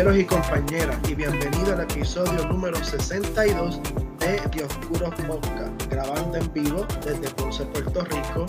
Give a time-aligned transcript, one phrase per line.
[0.00, 3.80] compañeros y compañeras, y bienvenido al episodio número 62
[4.20, 8.46] de Dioscuros Podcast, grabando en vivo desde Ponce, Puerto Rico,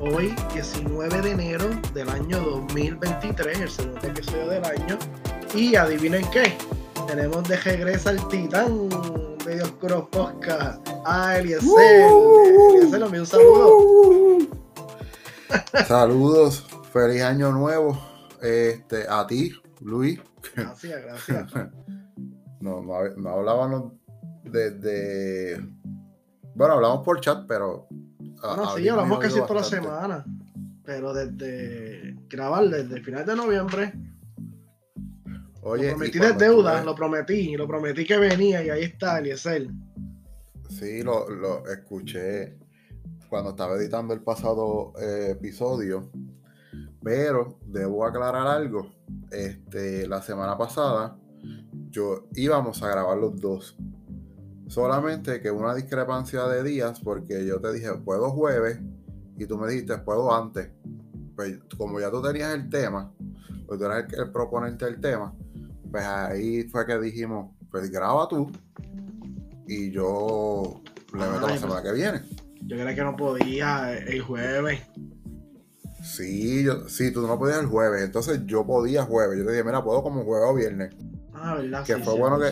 [0.00, 4.98] hoy 19 de enero del año 2023, el segundo episodio del año,
[5.54, 6.56] y adivinen qué,
[7.06, 8.88] tenemos de regreso al titán
[9.44, 12.10] de Dioscuros Podcast, a Eliezer.
[12.10, 14.48] Uh, Eliezer, un saludo.
[15.86, 18.00] Saludos, feliz año nuevo
[18.40, 20.18] este, a ti, Luis.
[20.56, 21.52] Gracias, gracias.
[22.60, 23.92] no, no, hablábamos
[24.44, 25.60] desde.
[26.54, 27.88] Bueno, hablamos por chat, pero.
[28.42, 30.24] No, sí, hablamos casi toda la semana.
[30.84, 32.16] Pero desde.
[32.28, 33.92] Grabar desde el final de noviembre.
[35.62, 39.68] Oye, lo prometí de deuda, lo prometí, lo prometí que venía y ahí está Eliezer.
[40.68, 42.58] Sí, lo, lo escuché
[43.30, 46.10] cuando estaba editando el pasado eh, episodio
[47.04, 48.90] pero debo aclarar algo.
[49.30, 51.16] Este, la semana pasada
[51.90, 53.76] yo íbamos a grabar los dos.
[54.66, 58.80] Solamente que una discrepancia de días, porque yo te dije, puedo jueves,
[59.36, 60.70] y tú me dijiste, puedo antes.
[61.36, 63.12] Pues como ya tú tenías el tema,
[63.66, 65.34] pues tú eras el, proponente del tema,
[65.90, 68.50] pues ahí fue que dijimos, pues graba tú,
[69.66, 72.22] y yo le meto la semana que viene.
[72.62, 74.80] Yo creía que no podía el jueves.
[76.04, 79.38] Sí, yo, sí, tú no podías el jueves, entonces yo podía jueves.
[79.38, 80.94] Yo te dije, mira, puedo como jueves o viernes.
[81.32, 81.82] Ah, ¿verdad?
[81.82, 82.48] Que fue bueno que.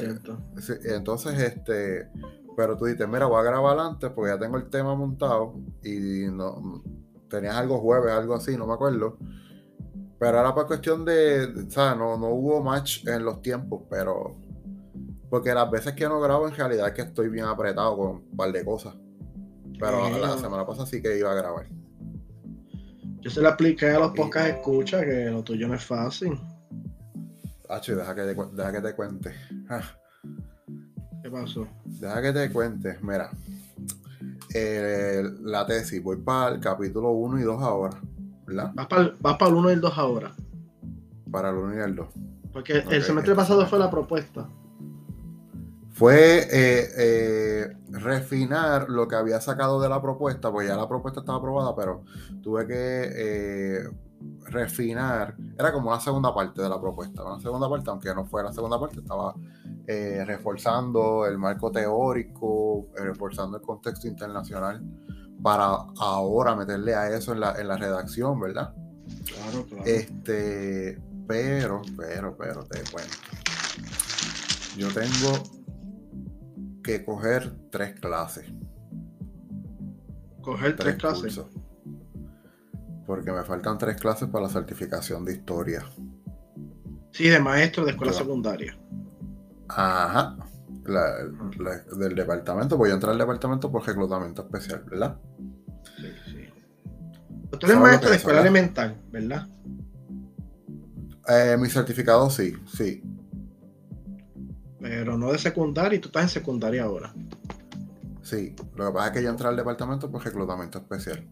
[0.94, 2.08] entonces, este.
[2.56, 6.28] Pero tú dices, mira, voy a grabar antes porque ya tengo el tema montado y
[6.30, 6.82] no.
[7.28, 9.18] Tenías algo jueves, algo así, no me acuerdo.
[10.18, 11.66] Pero era por cuestión de.
[11.68, 11.98] ¿Sabes?
[11.98, 14.34] No, no hubo match en los tiempos, pero.
[15.28, 18.36] Porque las veces que no grabo, en realidad es que estoy bien apretado con un
[18.36, 18.94] par de cosas.
[19.78, 21.66] Pero la semana pasada sí que iba a grabar.
[23.22, 26.38] Yo se lo expliqué a los podcasts escucha que lo tuyo no es fácil.
[27.68, 29.34] Hacho, deja que te, deja que te cuente.
[31.22, 31.68] ¿Qué pasó?
[31.84, 32.98] Deja que te cuente.
[33.00, 33.30] Mira,
[34.52, 38.00] eh, la tesis, voy para el capítulo 1 y 2 ahora.
[38.44, 38.72] ¿Verdad?
[38.74, 40.32] Vas para, vas para el 1 y el 2 ahora.
[41.30, 42.08] Para el 1 y el 2.
[42.52, 44.48] Porque el semestre pasado fue la propuesta
[46.02, 51.20] fue eh, eh, refinar lo que había sacado de la propuesta, pues ya la propuesta
[51.20, 52.02] estaba aprobada, pero
[52.42, 52.74] tuve que
[53.14, 53.88] eh,
[54.46, 58.42] refinar, era como una segunda parte de la propuesta, una segunda parte, aunque no fue
[58.42, 59.36] la segunda parte, estaba
[59.86, 64.82] reforzando el marco teórico, reforzando el contexto internacional
[65.40, 65.66] para
[66.00, 68.74] ahora meterle a eso en la, en la redacción, ¿verdad?
[69.24, 69.84] Claro, claro.
[69.86, 73.16] Este, pero, pero, pero, te cuento.
[74.76, 75.61] Yo tengo
[76.82, 78.46] que coger tres clases.
[80.40, 81.40] ¿Coger tres, clases?
[83.06, 85.84] Porque me faltan tres clases para la certificación de historia.
[87.12, 88.76] Sí, de maestro de escuela secundaria.
[89.68, 90.36] Ajá.
[91.96, 92.76] del departamento.
[92.76, 95.16] Voy a entrar al departamento por reclutamiento especial, ¿verdad?
[95.96, 96.48] Sí, sí.
[97.58, 99.46] Tú eres maestro de escuela elemental, ¿verdad?
[101.28, 103.00] Eh, mi certificado sí, sí
[104.82, 107.14] pero no de secundaria y tú estás en secundaria ahora.
[108.22, 111.24] Sí, lo que pasa es que yo entré al departamento por reclutamiento especial.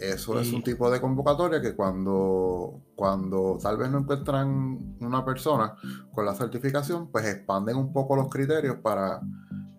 [0.00, 5.74] Eso es un tipo de convocatoria que cuando, cuando tal vez no encuentran una persona
[6.12, 9.20] con la certificación, pues expanden un poco los criterios para,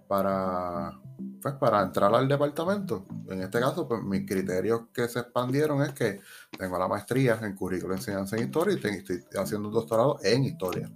[0.07, 0.99] para,
[1.41, 3.05] pues para entrar al departamento.
[3.29, 6.19] En este caso, pues mis criterios que se expandieron es que
[6.57, 10.43] tengo la maestría en currículo de enseñanza en historia y estoy haciendo un doctorado en
[10.43, 10.89] historia.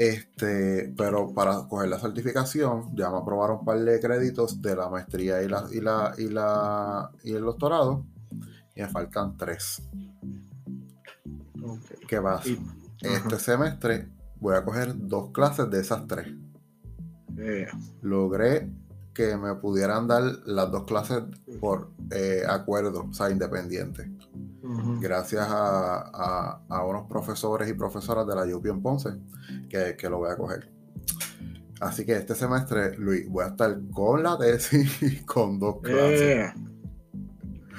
[0.00, 4.88] Este, pero para coger la certificación, ya me aprobaron un par de créditos de la
[4.88, 8.06] maestría y la, y la, y la y el doctorado.
[8.74, 9.82] Y me faltan tres.
[12.08, 12.40] ¿Qué va?
[13.02, 16.32] Este semestre voy a coger dos clases de esas tres.
[18.00, 18.70] Logré
[19.12, 21.24] que me pudieran dar las dos clases
[21.60, 24.10] por eh, acuerdo, o sea, independiente
[25.00, 29.10] gracias a, unos profesores y profesoras de la UP en Ponce
[29.68, 30.70] que, lo voy a coger.
[31.80, 36.20] Así que este semestre, Luis, voy a estar con la tesis y con dos clases.
[36.20, 36.52] Eh,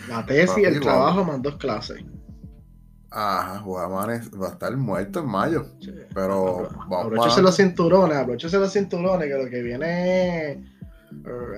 [0.10, 2.04] la tesis y el trabajo más dos clases.
[3.12, 5.66] Ajá, voy a, estar muerto en mayo.
[6.14, 10.58] Pero vamos abróchese los cinturones, abróchese los cinturones, que lo que viene es.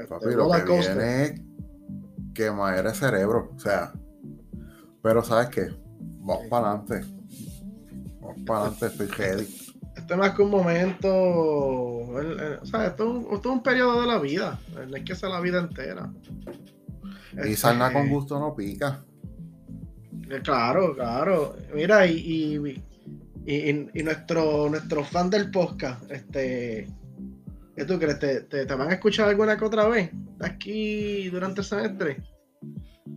[0.09, 1.41] Papi, lo que viene es
[2.33, 3.51] quemar el cerebro.
[3.55, 3.93] O sea,
[5.03, 5.67] pero ¿sabes qué?
[5.99, 7.01] Vamos para adelante.
[8.21, 9.47] Vamos para adelante, estoy ready.
[9.97, 11.09] Esto no es que un momento.
[11.13, 14.59] O sea, esto es, un, periodo de la vida.
[14.89, 16.11] No es que sea la vida entera.
[17.45, 19.03] Y sarna con gusto no pica.
[20.29, 21.57] Eh, claro, claro.
[21.75, 22.79] Mira, y,
[23.45, 26.87] Y, nuestro, nuestro fan del podcast, este,
[27.75, 28.19] ¿qué tú crees?
[28.19, 32.23] ¿Te, te, van a escuchar alguna que otra vez aquí durante el semestre?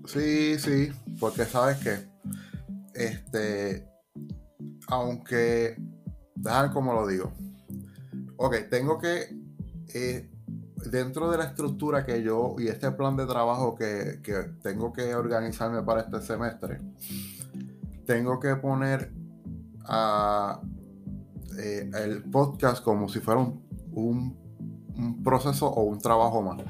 [0.06, 2.09] Sí, sí, porque sabes que,
[2.94, 3.88] este,
[4.88, 5.77] aunque,
[6.35, 7.33] déjame como lo digo.
[8.37, 9.37] Ok, tengo que,
[9.94, 10.31] eh,
[10.91, 15.15] dentro de la estructura que yo y este plan de trabajo que, que tengo que
[15.15, 16.81] organizarme para este semestre,
[18.06, 19.12] tengo que poner
[21.59, 23.41] eh, el podcast como si fuera
[23.93, 24.37] un,
[25.23, 26.62] proceso o un trabajo más.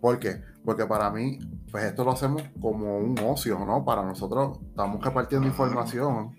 [0.00, 0.42] ¿Por qué?
[0.64, 1.38] Porque para mí,
[1.70, 3.84] pues esto lo hacemos como un ocio, ¿no?
[3.84, 6.34] Para nosotros estamos repartiendo información,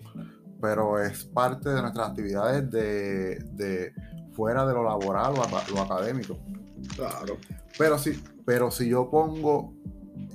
[0.60, 3.92] pero es parte de nuestras actividades de,
[4.32, 6.38] fuera de lo laboral o lo académico.
[6.96, 7.36] Claro.
[7.78, 9.74] Pero si, pero si yo pongo,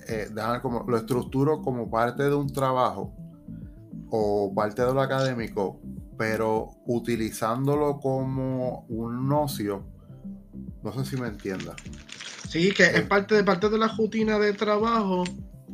[0.07, 0.29] eh,
[0.61, 3.13] como, lo estructuro como parte de un trabajo,
[4.09, 5.79] o parte de lo académico,
[6.17, 9.83] pero utilizándolo como un ocio,
[10.83, 11.75] no sé si me entienda.
[12.55, 15.25] Sí, que es parte de parte de la rutina de trabajo.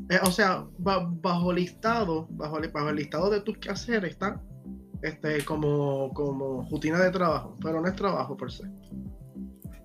[0.10, 4.42] Eh, o sea, bajo listado, bajo, bajo el listado de tus quehaceres está
[5.04, 8.64] este, como, como rutina de trabajo, pero no es trabajo por sí.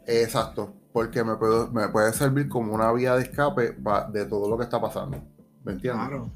[0.07, 1.33] Exacto, porque me,
[1.75, 3.77] me puede servir como una vía de escape
[4.15, 5.23] de todo lo que está pasando.
[5.65, 6.09] ¿Me entiendes?
[6.09, 6.33] Claro.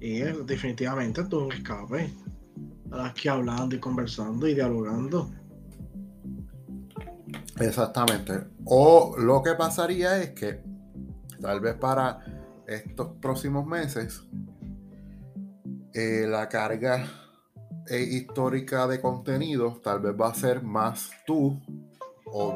[0.00, 2.12] Y definitivamente todo un escape.
[2.90, 5.30] Aquí hablando y conversando y dialogando.
[7.60, 8.44] Exactamente.
[8.64, 10.62] O lo que pasaría es que
[11.40, 12.20] tal vez para
[12.66, 14.22] estos próximos meses
[15.92, 17.06] eh, la carga
[17.88, 21.60] eh, histórica de contenido tal vez va a ser más tú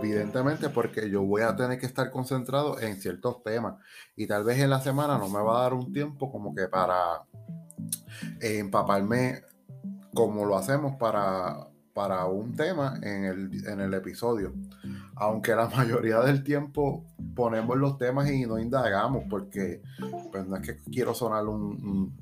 [0.00, 3.75] evidentemente porque yo voy a tener que estar concentrado en ciertos temas
[4.14, 6.69] y tal vez en la semana no me va a dar un tiempo como que
[6.69, 7.25] para
[8.40, 9.43] eh, empaparme
[10.14, 13.25] como lo hacemos para, para un tema en
[13.81, 14.52] el, episodio.
[15.14, 19.81] Aunque la mayoría del tiempo ponemos los temas y no indagamos porque
[20.31, 22.14] pues no es que quiero sonar un,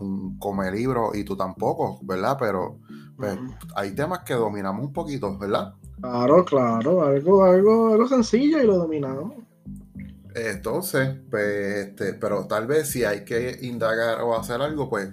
[0.00, 2.38] un, come libro y tú tampoco, ¿verdad?
[2.40, 2.78] Pero
[3.18, 3.38] pues,
[3.76, 5.74] hay temas que dominamos un poquito, ¿verdad?
[6.00, 9.34] Claro, claro, algo, algo, algo sencillo y lo dominamos.
[10.34, 15.10] Entonces, pues, este, pero tal vez si hay que indagar o hacer algo, pues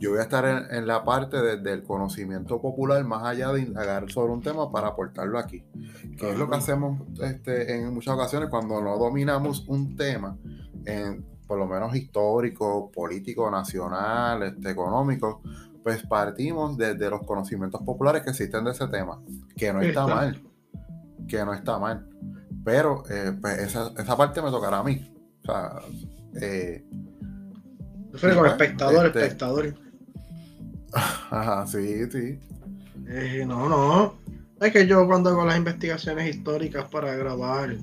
[0.00, 4.32] yo voy a estar en, la parte del conocimiento popular, más allá de indagar sobre
[4.32, 5.62] un tema para aportarlo aquí.
[6.16, 10.38] Que es lo que hacemos este, en muchas ocasiones cuando no dominamos un tema,
[10.86, 15.42] en, por lo menos histórico, político, nacional, este, económico,
[15.82, 19.20] pues partimos desde los conocimientos populares que existen de ese tema,
[19.54, 20.42] que no está mal,
[21.28, 22.08] que no está mal.
[22.64, 25.14] Pero eh, pues esa, parte me tocará a mí.
[25.42, 25.72] O sea,
[26.40, 26.86] eh,
[28.18, 29.89] como espectador, este, espectador.
[30.92, 32.38] Ajá, sí, sí.
[33.08, 34.14] Eh, no, no.
[34.60, 37.76] Es que yo cuando hago las investigaciones históricas para grabar,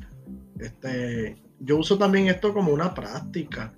[0.59, 3.73] este, yo uso también esto como una práctica.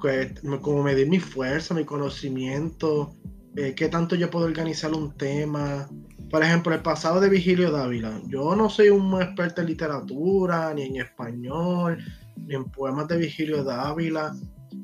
[0.00, 0.32] Pues,
[0.62, 3.14] como medir mi fuerza, mi conocimiento,
[3.56, 5.88] eh, qué tanto yo puedo organizar un tema.
[6.30, 8.20] Por ejemplo, el pasado de Vigilio Dávila.
[8.28, 11.98] Yo no soy un experto en literatura, ni en español,
[12.36, 14.34] ni en poemas de Vigilio Dávila,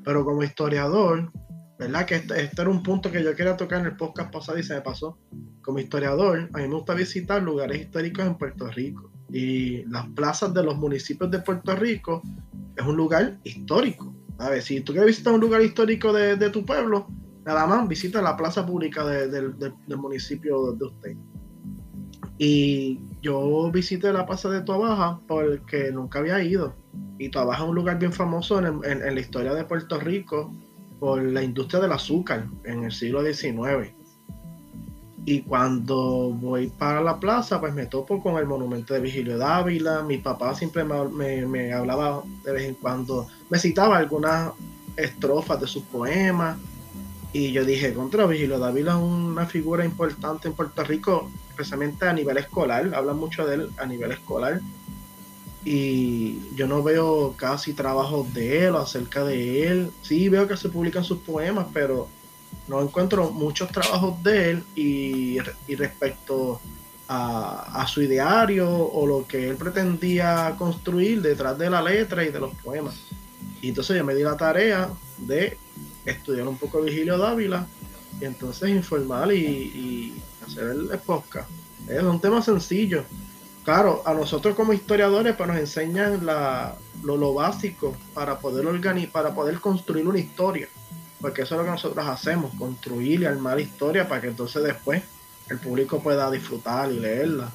[0.04, 1.30] pero como historiador,
[1.78, 2.06] ¿verdad?
[2.06, 4.62] Que este, este, era un punto que yo quería tocar en el podcast pasado y
[4.62, 5.18] se me pasó.
[5.62, 9.10] Como historiador, a mí me gusta visitar lugares históricos en Puerto Rico.
[9.30, 12.22] Y las plazas de los municipios de Puerto Rico
[12.76, 14.14] es un lugar histórico.
[14.38, 17.08] A ver, si tú quieres visitar un lugar histórico de, de tu pueblo,
[17.46, 19.54] Nada más visita la plaza pública del
[19.96, 21.16] municipio de usted.
[22.38, 26.74] Y yo visité la plaza de Tuabaja porque nunca había ido.
[27.20, 30.52] Y Tuabaja es un lugar bien famoso en, la historia de Puerto Rico
[30.98, 33.92] por la industria del azúcar en el siglo XIX.
[35.24, 40.02] Y cuando voy para la plaza, pues me topo con el monumento de Vigilio Dávila.
[40.02, 44.52] Mi papá siempre me, me hablaba de vez en cuando, me citaba algunas
[44.96, 46.56] estrofas de sus poemas
[47.32, 52.12] y yo dije, contra Vigilio Dávila es una figura importante en Puerto Rico, especialmente a
[52.14, 54.60] nivel escolar, hablan mucho de él a nivel escolar.
[55.68, 59.90] Y yo no veo casi trabajos de él o acerca de él.
[60.00, 62.08] Sí veo que se publican sus poemas, pero
[62.68, 65.38] no encuentro muchos trabajos de él y,
[65.74, 66.60] respecto
[67.08, 72.30] a, a, su ideario o lo que él pretendía construir detrás de la letra y
[72.30, 72.94] de los poemas.
[73.60, 75.58] Y entonces yo me di la tarea de
[76.04, 77.66] estudiar un poco Vigilio Dávila
[78.20, 80.14] y entonces informar y,
[80.46, 81.50] hacer el podcast.
[81.88, 83.02] Es un tema sencillo.
[83.66, 86.24] Claro, a nosotros como historiadores pues nos enseñan
[87.02, 90.68] lo, básico para poder organizar, para poder construir una historia.
[91.20, 95.02] Porque eso es lo que nosotros hacemos, construir y armar historia para que entonces después
[95.48, 97.50] el público pueda disfrutar y leerla.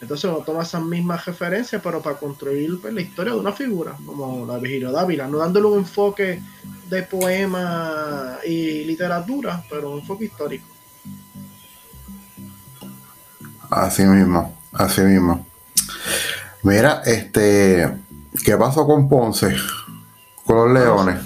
[0.00, 3.94] Entonces uno toma esas mismas referencias, pero para construir pues, la historia de una figura,
[4.06, 6.40] como la Virgilio Dávila, no dándole un enfoque
[6.88, 10.66] de poema y literatura, pero un enfoque histórico.
[13.68, 15.46] Así mismo, así mismo.
[16.62, 17.88] Mira, este,
[18.44, 19.54] ¿qué pasó con Ponce?
[20.44, 21.20] Con los Leones.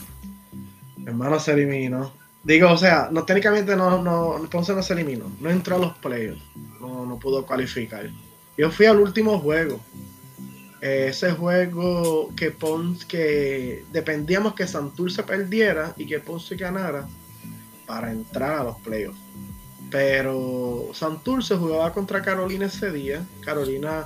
[1.07, 2.13] Hermano se eliminó.
[2.43, 5.31] Digo, o sea, no técnicamente no, no, Ponce no se eliminó.
[5.41, 6.43] No entró a los playoffs.
[6.81, 8.11] No, no pudo cualificar.
[8.57, 9.81] Yo fui al último juego.
[10.81, 17.07] ese juego que Ponce, que dependíamos que Santurce perdiera y que Ponce ganara
[17.87, 19.30] para entrar a los playoffs.
[19.91, 23.27] Pero Santurce jugaba contra Carolina ese día.
[23.41, 24.05] Carolina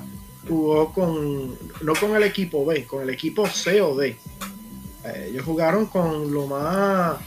[0.49, 4.17] jugó con, no con el equipo B, con el equipo C o D.
[5.05, 7.19] Eh, ellos jugaron con lo más,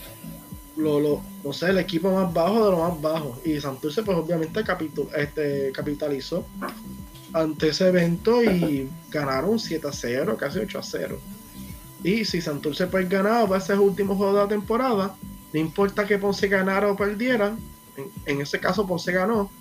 [0.75, 3.39] lo, no sé, el equipo más bajo de lo más bajo.
[3.45, 4.63] Y Santurce, pues obviamente
[5.15, 6.45] este, capitalizó
[7.33, 11.19] ante ese evento y ganaron 7 a 0, casi 8 a 0.
[12.03, 15.15] Y si Santurce pues ganaba para ese último juego de la temporada,
[15.53, 17.55] no importa que Ponce ganara o perdiera,
[18.25, 19.51] en, ese caso Ponce ganó,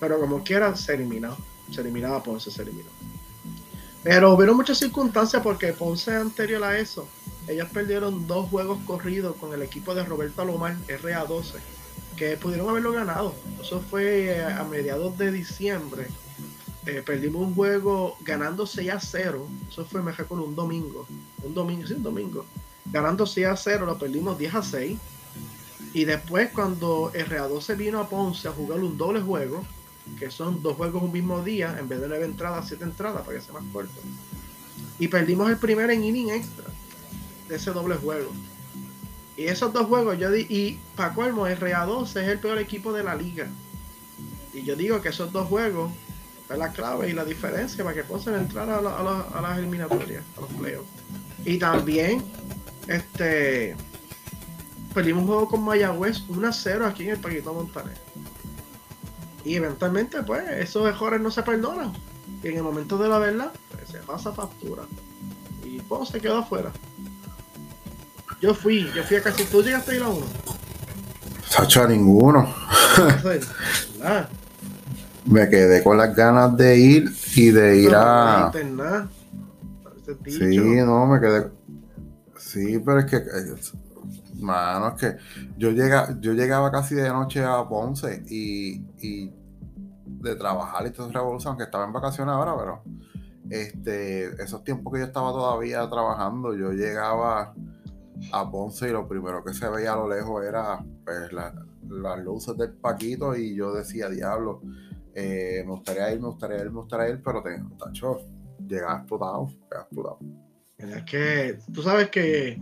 [0.00, 1.36] pero como quiera se eliminó,
[1.70, 2.88] se eliminaba Ponce, se eliminó.
[4.02, 7.08] Pero hubo muchas circunstancias porque Ponce anterior a eso,
[7.48, 11.54] ellos perdieron dos juegos corridos con el equipo de Roberto Alomar, RA12,
[12.16, 13.34] que pudieron haberlo ganado.
[13.60, 16.06] Eso fue a mediados de diciembre
[16.86, 19.48] eh, perdimos un juego ganando 6 a 0.
[19.68, 21.06] Eso fue, me recuerdo, un domingo.
[21.42, 22.46] Un domingo, sí, un domingo.
[22.84, 24.98] Ganando 6 a 0, lo perdimos 10 a 6.
[25.96, 29.64] Y después, cuando el RA12 vino a Ponce a jugar un doble juego,
[30.18, 33.38] que son dos juegos un mismo día, en vez de 9 entradas, 7 entradas, para
[33.38, 33.94] que sea más corto.
[34.98, 36.66] Y perdimos el primero en inning extra
[37.48, 38.30] de ese doble juego.
[39.38, 42.92] Y esos dos juegos, yo di, y para colmo, el RA12 es el peor equipo
[42.92, 43.48] de la liga.
[44.52, 45.92] Y yo digo que esos dos juegos
[46.50, 50.42] es la clave y la diferencia para que puedan entrar a, a, las eliminatorias, a
[50.42, 50.90] los playoffs.
[51.46, 52.22] Y también,
[52.86, 53.74] este,
[54.96, 57.98] perdimos un juego con Mayagüez 1 a 0 aquí en el Paquito Montaner.
[59.44, 61.92] Y eventualmente, pues, esos errores no se perdonan.
[62.42, 64.84] Y en el momento de la verdad, pues, se pasa factura.
[65.62, 66.72] Y pues se quedó afuera.
[68.40, 69.44] Yo fui, yo fui a casi.
[69.44, 70.24] ¿Tú llegaste a ir a uno?
[71.46, 72.54] Sacho a ninguno.
[75.26, 78.50] me quedé con las ganas de ir y de ir a.
[80.24, 81.50] Sí, no, me quedé.
[82.38, 83.22] Sí, pero es que.
[84.38, 85.16] Mano, es que
[85.56, 89.32] yo, llega, yo llegaba casi de noche a Ponce y, y
[90.04, 92.82] de trabajar y todo revolución, aunque estaba en vacaciones ahora, pero
[93.50, 97.54] este, esos tiempos que yo estaba todavía trabajando, yo llegaba
[98.32, 102.56] a Ponce y lo primero que se veía a lo lejos era pues, las luces
[102.56, 104.62] del Paquito y yo decía, diablo,
[105.14, 108.20] eh, me gustaría ir, me gustaría ir, me gustaría ir, pero te, tacho,
[108.66, 110.18] llega explotado, llega explotado.
[110.78, 112.60] Es que tú sabes que,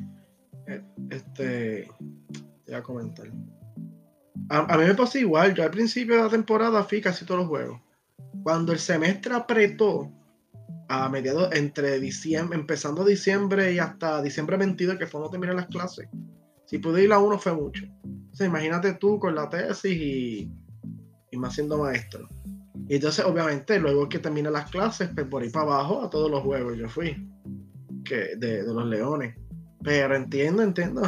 [1.10, 1.88] este,
[2.64, 3.26] te voy a comentar.
[4.50, 7.48] A, mí me pasó igual, yo al principio de la temporada fui casi todos los
[7.48, 7.80] juegos.
[8.42, 10.12] Cuando el semestre apretó,
[10.88, 15.66] a mediados, entre diciembre, empezando diciembre y hasta diciembre 22, que fue cuando terminé las
[15.66, 16.08] clases,
[16.66, 17.84] si pude ir a uno fue mucho.
[18.04, 20.52] Entonces, imagínate tú con la tesis y,
[21.30, 22.28] y más siendo maestro.
[22.88, 26.30] Y entonces, obviamente, luego que termina las clases, pues por ahí para abajo a todos
[26.30, 27.30] los juegos yo fui.
[28.04, 29.34] Que, de, los leones.
[29.84, 31.02] Pero entiendo, entiendo,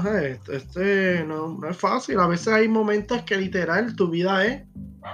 [0.52, 2.20] este no, es fácil.
[2.20, 4.62] A veces hay momentos que literal tu vida es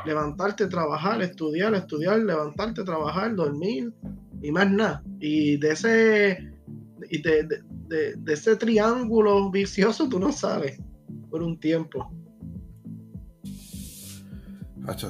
[0.04, 3.94] levantarte, trabajar, estudiar, estudiar, levantarte, trabajar, dormir
[4.42, 5.02] y más nada.
[5.20, 6.52] Y de ese,
[7.08, 7.46] y de,
[8.16, 10.80] de ese triángulo vicioso tú no sales
[11.30, 12.12] por un tiempo.
[14.86, 15.08] Hacho.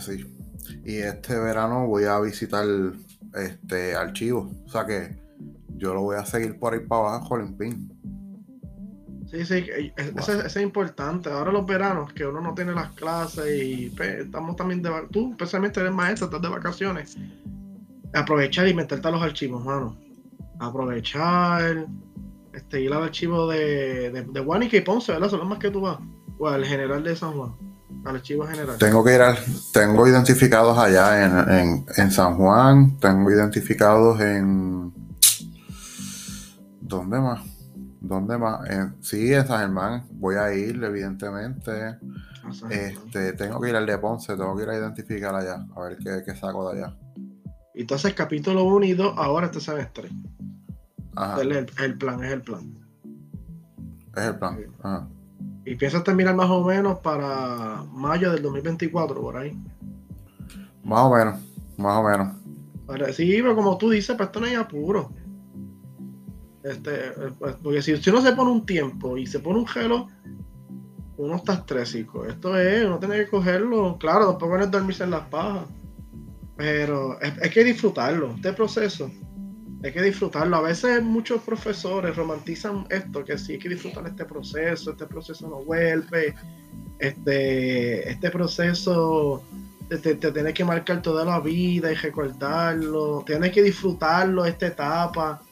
[0.85, 2.67] Y este verano voy a visitar
[3.35, 4.53] este archivo.
[4.67, 5.17] O sea que
[5.77, 7.91] yo lo voy a seguir por ahí para abajo, limpín.
[9.33, 9.65] Sí, sí,
[9.97, 11.31] eso, es importante.
[11.31, 15.31] Ahora los veranos, que uno no tiene las clases y pues, estamos también de Tú,
[15.31, 17.17] especialmente eres maestro, estás de vacaciones.
[18.13, 19.97] Aprovechar y meterte a los archivos, mano.
[20.61, 21.87] Aprovechar,
[22.53, 25.31] este, ir al archivo de, de, de y Ponce, ¿verdad?
[25.31, 25.99] Son los más que tú vas.
[26.39, 27.55] O al general de San Juan
[28.05, 28.77] al archivo general.
[28.79, 29.39] Tengo que ir al,
[29.73, 31.25] tengo identificados allá
[31.61, 34.93] en, en, San Juan, tengo identificados en
[36.81, 37.52] ¿dónde más?
[38.03, 38.69] ¿Dónde más?
[38.69, 41.99] En, sí, en San Germán voy a ir, evidentemente.
[42.69, 45.97] Este, tengo que ir al de Ponce, tengo que ir a identificar allá, a ver
[45.99, 46.97] qué, qué saco de allá.
[47.75, 50.09] Entonces, capítulo 1 y 2, ahora este semestre.
[51.15, 51.37] Ajá.
[51.37, 52.75] Es el, el, plan, es el plan.
[54.17, 54.59] Es el plan.
[54.83, 55.09] Ajá.
[55.65, 59.57] Y piensas terminar más o menos para mayo del 2024, por ahí.
[60.83, 61.41] Más o menos,
[61.77, 63.15] más o menos.
[63.15, 65.13] sí, pero como tú dices, pues esto no hay apuro.
[66.65, 70.09] Este, eh, porque si, uno se pone un tiempo y se pone un gelo,
[71.17, 72.25] uno está estrésico.
[72.27, 73.99] Esto es, uno tiene que cogerlo.
[73.99, 75.67] Claro, después van a dormirse en las pajas.
[76.57, 79.11] Pero es, hay que disfrutarlo, este proceso.
[79.83, 80.57] Hay que disfrutarlo.
[80.57, 85.49] A veces muchos profesores romantizan esto, que sí hay que disfrutar este proceso, este proceso
[85.49, 86.35] no vuelve,
[86.99, 89.43] este, este proceso
[89.89, 95.43] te, te, tienes que marcar toda la vida y recordarlo, tienes que disfrutarlo, esta etapa,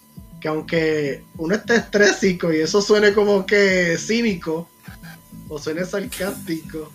[0.41, 4.69] que aunque uno esté estrésico y eso suene como que cínico
[5.49, 6.91] o suene sarcástico,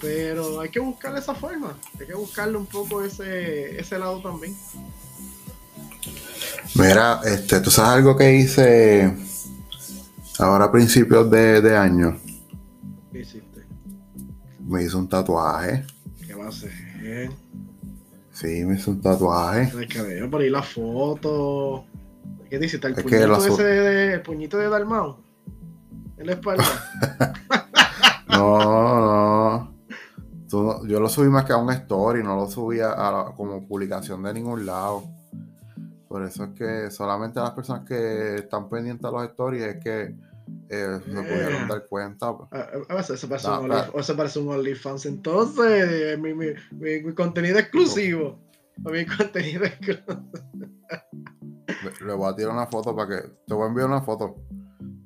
[0.00, 4.54] pero hay que buscarle esa forma, hay que buscarle un poco ese, ese lado también.
[6.74, 9.12] Mira, este, tú sabes algo que hice
[10.38, 12.18] ahora a principios de, año.
[13.12, 13.64] ¿Qué hiciste?
[14.66, 15.84] Me hice un tatuaje.
[16.26, 16.72] ¿Qué va a hacer?
[18.32, 19.72] Sí, me hice un tatuaje.
[20.30, 21.86] por ahí la foto.
[22.48, 22.82] ¿Qué dices?
[22.84, 25.16] ¿El, puñito ese de, el puñito de Dalmau?
[26.16, 26.64] En la espalda.
[28.28, 29.76] no, no
[30.48, 34.34] yo lo subí más que a un story, no lo subí a, como publicación de
[34.34, 35.04] ningún lado.
[36.08, 40.14] Por eso es que solamente las personas que están pendientes a los stories es que
[40.68, 41.66] eh, se pudieron eh.
[41.68, 42.36] dar cuenta.
[42.36, 42.48] Pues.
[42.88, 45.06] A, veces eso parece, un o se parece un OnlyFans.
[45.06, 48.38] Entonces, mi, mi, mi, contenido exclusivo.
[48.78, 50.22] Mi contenido exclusivo.
[52.04, 53.28] Le, voy a tirar una foto para que.
[53.46, 54.36] Te voy a enviar una foto.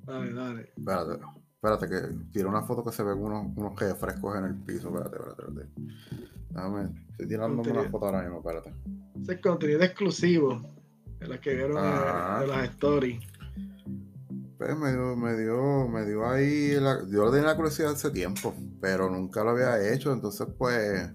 [0.05, 0.73] Dale, dale.
[0.76, 1.25] Espérate.
[1.55, 4.88] Espérate, que tiene una foto que se ven unos, unos frescos en el piso.
[4.88, 5.71] Espérate, espérate, espérate.
[6.50, 8.75] Déjame, estoy tirando una foto ahora mismo, espérate.
[9.23, 10.61] Ese es contenido exclusivo
[11.19, 13.23] de las que vieron de las stories.
[14.58, 18.54] Pues me dio, me dio, me dio ahí, yo lo tenía la curiosidad hace tiempo,
[18.80, 21.11] pero nunca lo había hecho, entonces pues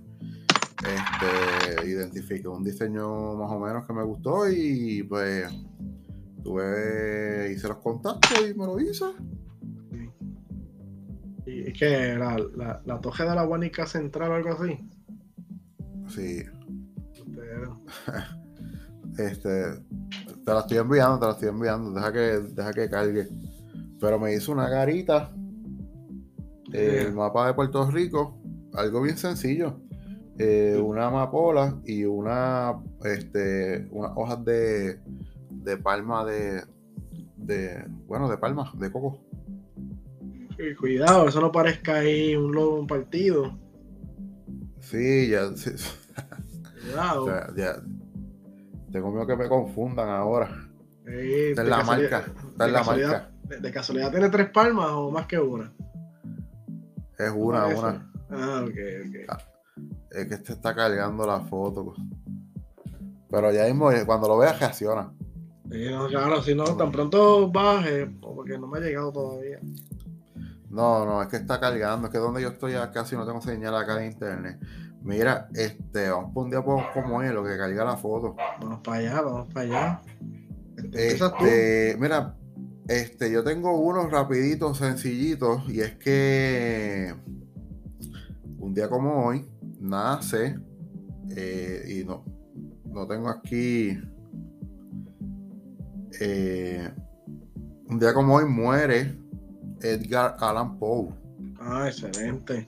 [0.79, 5.47] este, identifiqué un diseño más o menos que me gustó y pues
[6.43, 9.05] tuve, hice los contactos y me lo hice
[11.45, 14.79] es que la, la, la toje de la guanica central o algo así.
[16.09, 16.43] Sí.
[19.17, 19.73] este,
[20.45, 21.91] te la estoy enviando, te la estoy enviando.
[21.91, 23.27] Deja que, deja que cargue.
[23.99, 25.31] Pero me hizo una garita.
[26.71, 28.37] El mapa de Puerto Rico.
[28.73, 29.79] Algo bien sencillo.
[30.37, 34.99] Eh, una amapola y una este unas hojas de,
[35.49, 36.61] de palma de,
[37.37, 39.21] de bueno de palma de coco
[40.77, 43.57] cuidado, eso no parezca ahí un logo un partido.
[44.79, 45.49] Sí, ya.
[46.81, 47.55] Cuidado.
[47.55, 47.81] ya,
[48.91, 50.49] tengo miedo que me confundan ahora.
[51.05, 52.25] Esta es la marca.
[52.51, 53.31] Esta es la marca.
[53.43, 55.71] De, casualidad tiene tres palmas o más que una?
[57.17, 58.11] Es una, una.
[58.29, 59.54] Ah, ok, ok.
[60.15, 61.93] Es que este está cargando la foto.
[63.29, 65.11] Pero ya mismo, eh, cuando lo veas, reacciona.
[65.71, 69.59] Sí, no, claro, si no, tan pronto baje, porque no me ha llegado todavía.
[70.69, 73.41] No, no, es que está cargando, es que donde yo estoy ya casi no tengo
[73.41, 74.59] señal acá de internet.
[75.01, 78.35] Mira, este, vamos por un día como es, lo que carga la foto.
[78.61, 80.01] Vamos para allá, vamos para allá.
[80.93, 82.35] Este, mira,
[82.87, 87.15] este, yo tengo unos rapiditos, sencillitos, y es que
[88.59, 89.45] un día como hoy
[89.85, 90.59] nace,
[91.35, 92.25] eh, y no,
[92.85, 93.97] no tengo aquí,
[96.19, 96.91] eh,
[97.87, 99.17] un día como hoy muere
[99.81, 101.13] Edgar Allan Poe.
[101.59, 102.67] Ah, excelente.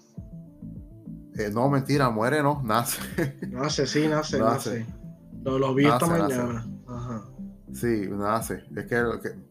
[1.38, 3.00] Eh, no, mentira, muere, no, nace.
[3.52, 4.86] Nace, sí, nace, nace.
[5.44, 6.68] Lo, vi esta mañana.
[6.88, 7.24] Ajá.
[7.72, 8.64] Sí, nace.
[8.76, 9.04] Es que,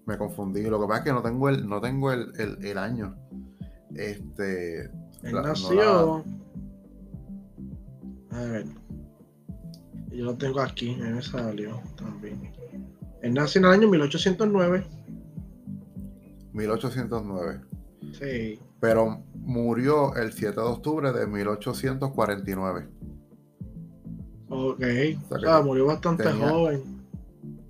[0.05, 0.63] me confundí.
[0.63, 3.17] Lo que pasa es que no tengo el, no tengo el, el, año.
[3.95, 4.87] Este.
[5.23, 6.25] Él nació.
[8.37, 8.67] A ver.
[10.11, 12.53] Yo lo tengo aquí, me salió también.
[13.23, 14.87] Él nació en el año 1809.
[16.53, 17.61] 1809.
[18.13, 18.61] Sí.
[18.81, 22.89] Pero murió el 7 de octubre de 1849.
[24.49, 24.83] Ok.
[25.31, 27.05] O sea, murió bastante joven.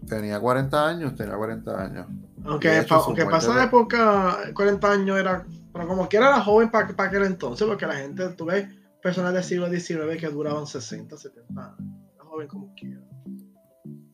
[0.07, 2.07] Tenía 40 años, tenía 40 años.
[2.45, 7.25] Aunque, aunque pasó la época, 40 años era, pero como quiera era joven para aquel
[7.25, 8.69] entonces, porque la gente, tú ves
[9.07, 11.79] personas del siglo XIX que duraban 60, 70 años.
[12.19, 13.01] Joven como quiera.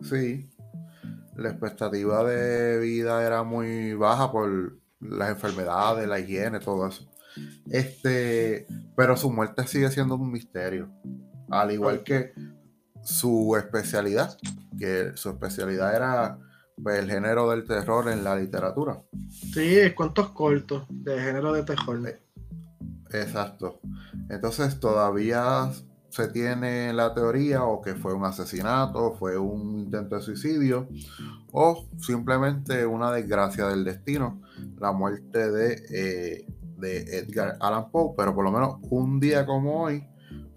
[0.02, 0.50] Sí,
[1.35, 7.11] la expectativa de vida era muy baja por las enfermedades, la higiene, todo eso.
[7.70, 10.90] Este, pero su muerte sigue siendo un misterio.
[11.48, 12.35] Al igual que
[13.02, 14.37] su especialidad,
[14.78, 16.38] que su especialidad era
[16.83, 19.02] pues, el género del terror en la literatura.
[19.55, 21.98] Sí, cuentos cortos de género de terror.
[23.14, 23.81] Exacto.
[24.29, 25.70] Entonces todavía
[26.09, 30.87] se tiene la teoría o que fue un asesinato, fue un intento de suicidio
[31.53, 34.42] o simplemente una desgracia del destino,
[34.79, 36.46] la muerte de, eh,
[36.77, 40.07] de Edgar Allan Poe, pero por lo menos un día como hoy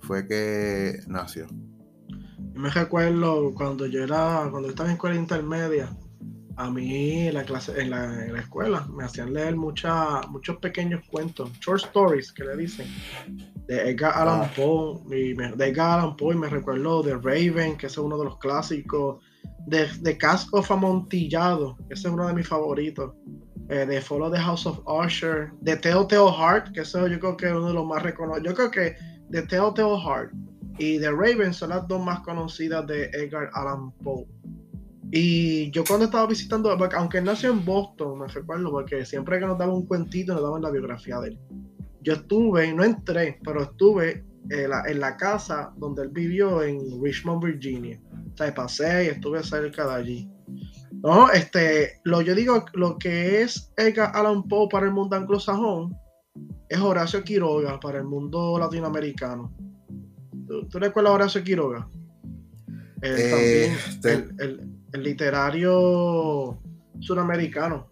[0.01, 1.47] fue que nació.
[2.53, 5.89] me recuerdo cuando yo era, cuando estaba en escuela intermedia,
[6.57, 11.51] a mí en la clase, en la, escuela me hacían leer mucha, muchos pequeños cuentos,
[11.59, 12.87] short stories que le dicen,
[13.67, 14.51] de Edgar Allan ah.
[14.55, 18.17] Poe, y me, de Edgar Allan Poe, y me recuerdo de Raven, que es uno
[18.17, 19.23] de los clásicos,
[19.65, 23.13] de, de Cask of Amontillado, que ese es uno de mis favoritos,
[23.67, 27.47] eh, de Follow the House of Usher, de Telltale Heart, que eso yo creo que
[27.47, 28.95] es uno de los más reconocidos, yo creo que
[29.29, 30.31] de Telltale Heart
[30.77, 34.27] y de Raven son las dos más conocidas de Edgar Allan Poe.
[35.11, 39.45] Y yo cuando estaba visitando, aunque él nació en Boston, me recuerdo, porque siempre que
[39.45, 41.39] nos daban un cuentito nos daban la biografía de él.
[42.01, 47.01] Yo estuve, no entré, pero estuve en la, en la casa donde él vivió en
[47.01, 47.99] Richmond, Virginia.
[48.33, 50.29] O sea, pasé y estuve cerca de allí.
[51.05, 55.95] No, este, lo yo digo, lo que es Edgar Allan Poe para el mundo anglosajón
[56.67, 59.53] es Horacio Quiroga para el mundo latinoamericano.
[60.47, 61.87] ¿Tú, recuerdas a Horacio Quiroga?
[63.01, 66.57] Eh, también, el, el literario
[66.99, 67.89] suramericano,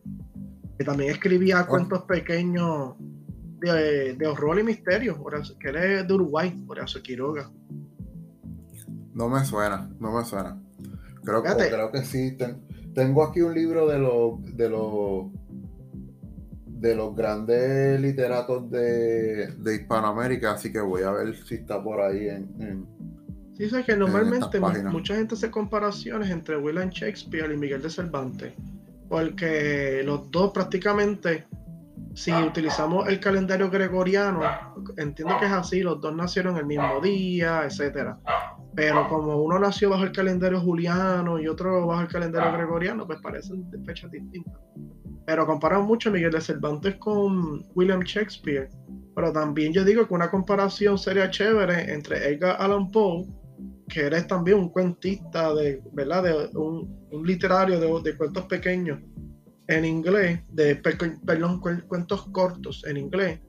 [0.77, 2.95] que también escribía cuentos pequeños
[3.59, 5.23] de, horror y misterio,
[5.59, 7.51] que eres de Uruguay, Horacio Quiroga.
[9.13, 10.59] No me suena, no me suena.
[11.23, 12.37] Creo, que, creo que sí.
[12.93, 15.31] tengo aquí un libro de los de los
[16.65, 22.27] de los grandes literatos de, Hispanoamérica, así que voy a ver si está por ahí
[22.27, 22.85] en
[23.57, 28.53] Sí, sé que normalmente mucha gente hace comparaciones entre William Shakespeare y Miguel de Cervantes,
[29.07, 31.45] porque los dos prácticamente,
[32.15, 34.41] si utilizamos el calendario gregoriano,
[34.97, 38.17] entiendo que es así, los dos nacieron el mismo día, etcétera.
[38.75, 43.21] Pero como uno nació bajo el calendario juliano y otro bajo el calendario gregoriano, pues
[43.21, 44.59] parecen fechas distintas.
[45.27, 48.67] Pero comparan mucho a Miguel de Cervantes con William Shakespeare.
[49.15, 53.27] Pero también yo digo que una comparación sería chévere entre Edgar Allan Poe
[53.87, 56.23] que eres también un cuentista de, ¿verdad?
[56.23, 58.99] De un, literario de, cuentos pequeños
[59.67, 63.39] en inglés, de perdón, cuentos cortos en inglés,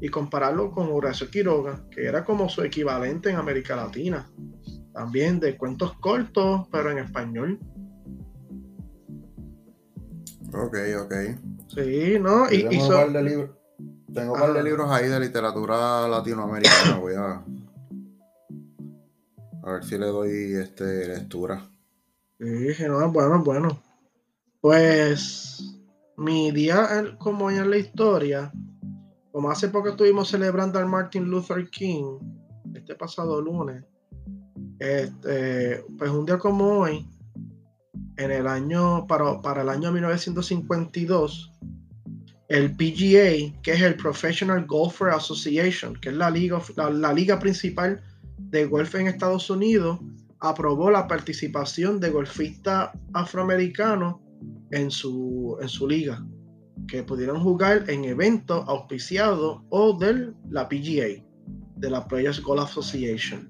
[0.00, 4.28] y compararlo con Horacio Quiroga, que era como su equivalente en América Latina,
[4.92, 7.58] también de cuentos cortos, pero en español.
[10.52, 11.14] Ok, ok.
[11.68, 12.50] Sí, ¿no?
[12.50, 13.50] Y, tengo, un par de libros,
[14.12, 17.42] tengo un par de libros ahí de literatura latinoamericana, voy a
[19.62, 21.64] a ver si le doy este lectura.
[22.38, 23.82] Sí, no, bueno, bueno.
[24.60, 25.80] Pues
[26.16, 28.52] mi día, como en la historia,
[29.30, 32.18] como hace poco estuvimos celebrando al Martin Luther King,
[32.74, 33.84] este pasado lunes,
[34.78, 37.08] este, pues un día como hoy,
[38.16, 41.52] en el año, para, para el año 1952,
[42.48, 48.02] el PGA, que es el Professional Golfer Association, que es la liga, la liga principal
[48.50, 49.98] de golf en Estados Unidos
[50.40, 54.16] aprobó la participación de golfistas afroamericanos
[54.72, 56.24] en su, en su liga,
[56.88, 61.22] que pudieran jugar en eventos auspiciados o de la PGA,
[61.76, 63.48] de la Players Golf Association.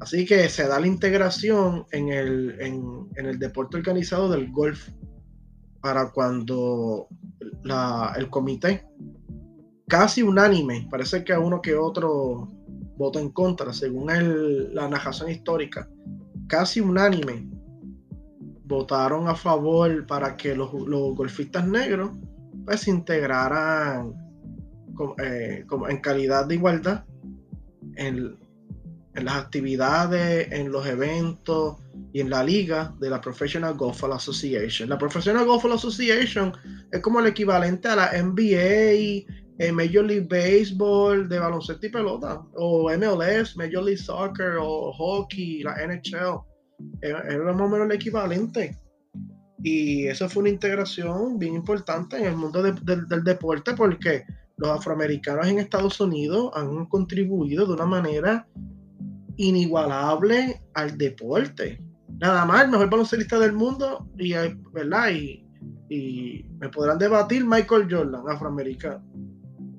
[0.00, 4.88] Así que se da la integración en el, en, el deporte organizado del golf
[5.80, 7.08] para cuando
[8.16, 8.86] el comité,
[9.86, 12.48] casi unánime, parece que a uno que otro
[12.98, 14.08] votó en contra, según
[14.74, 15.88] la narración histórica,
[16.48, 17.48] casi unánime
[18.64, 22.10] votaron a favor para que los, golfistas negros
[22.66, 24.12] pues se integraran
[25.24, 27.04] eh, en calidad de igualdad
[27.96, 28.36] en,
[29.14, 31.76] las actividades, en los eventos
[32.12, 34.88] y en la liga de la Professional Golf Association.
[34.88, 36.52] La Professional Golf Association
[36.92, 39.24] es como el equivalente a la NBA,
[39.58, 45.62] en Major League Baseball de baloncesto y pelota, o MLS, Major League Soccer, o hockey,
[45.62, 46.40] la NHL.
[47.02, 48.76] Era más o menos el equivalente.
[49.62, 54.24] Y eso fue una integración bien importante en el mundo del deporte porque
[54.56, 58.46] los afroamericanos en Estados Unidos han contribuido de una manera
[59.36, 61.82] inigualable al deporte.
[62.20, 64.32] Nada más, el mejor baloncelista del mundo, y,
[64.72, 65.10] ¿verdad?
[65.10, 65.44] Y,
[65.88, 69.02] y me podrán debatir Michael Jordan, afroamericano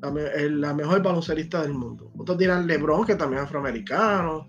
[0.02, 2.12] la, mejor baloncelista del mundo.
[2.18, 4.48] Otros dirán LeBron, que también es afroamericano,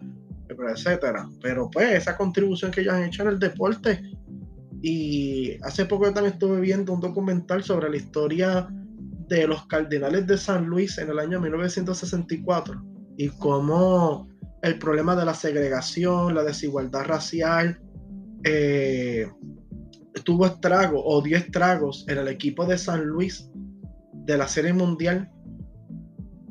[0.49, 1.29] etcétera.
[1.43, 4.03] Pero pues esa contribución que ellos han hecho en el deporte.
[4.83, 8.69] Y hace poco yo también estuve viendo un documental sobre la historia
[9.29, 12.83] de los Cardenales de San Luis en el año 1964.
[13.17, 14.29] y cómo
[14.63, 17.81] el problema de la segregación, la desigualdad racial,
[18.45, 19.31] eh,
[20.25, 23.51] tuvo estragos o dio estragos en el equipo de San Luis
[24.13, 25.31] de la Serie Mundial,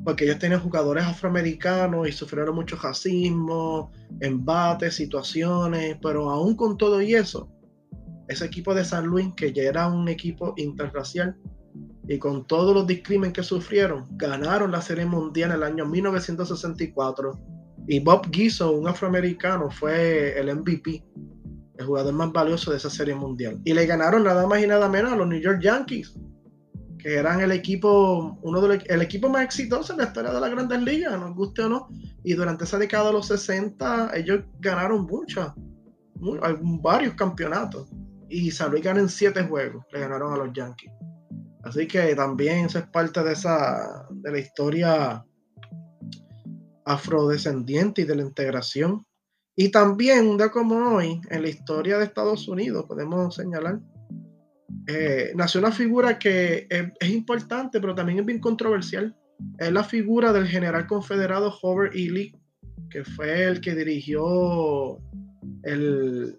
[0.04, 7.02] porque ellos tenían jugadores afroamericanos y sufrieron mucho racismo, embates, situaciones, pero aún con todo
[7.02, 7.50] y eso,
[8.28, 11.36] ese equipo de San Luis, que ya era un equipo interracial,
[12.08, 17.38] y con todos los discrímenes que sufrieron, ganaron la Serie Mundial en el año 1964.
[17.86, 21.04] Y Bob Giso, un afroamericano, fue el MVP,
[21.78, 23.60] el jugador más valioso de esa Serie Mundial.
[23.64, 26.14] Y le ganaron nada más y nada menos a los New York Yankees,
[27.00, 30.50] que eran el equipo, uno de el equipo más exitoso en la historia de las
[30.50, 31.88] grandes ligas, nos guste o no.
[32.22, 35.52] Y durante esa década de los 60, ellos ganaron muchas,
[36.82, 37.88] varios campeonatos.
[38.28, 40.92] Y San Luis ganó en siete juegos, le ganaron a los Yankees.
[41.62, 45.24] Así que también eso es parte de esa, de la historia
[46.84, 49.04] afrodescendiente y de la integración.
[49.56, 53.80] Y también, día como hoy, en la historia de Estados Unidos, podemos señalar,
[54.86, 59.16] eh, nació una figura que es, importante, pero también es bien controversial.
[59.58, 62.10] Es la figura del general confederado Hoover E.
[62.10, 62.36] Lee,
[62.90, 64.98] que fue el que dirigió
[65.62, 66.38] el,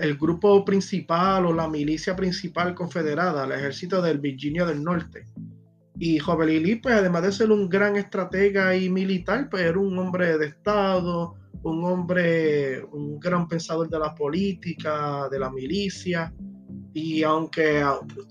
[0.00, 5.24] el grupo principal o la milicia principal confederada, el ejército del Virginia del Norte.
[5.98, 9.96] Y Joven Lee, pues además de ser un gran estratega y militar, pues era un
[9.98, 16.32] hombre de Estado, un hombre, un gran pensador de la política, de la milicia.
[16.94, 17.84] Y aunque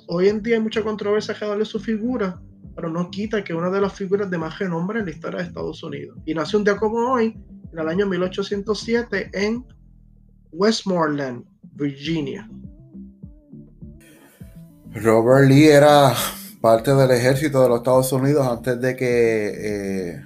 [0.07, 2.41] hoy en día hay mucha controversia que darle su figura,
[2.75, 5.47] pero no quita que una de las figuras de más renombre en la historia de
[5.47, 6.17] Estados Unidos.
[6.25, 7.37] Y nació un día como hoy,
[7.71, 9.65] en el año 1807, en
[10.53, 12.49] Westmoreland, Virginia.
[14.93, 16.13] Robert Lee era
[16.61, 20.25] parte del ejército de los Estados Unidos antes de que eh,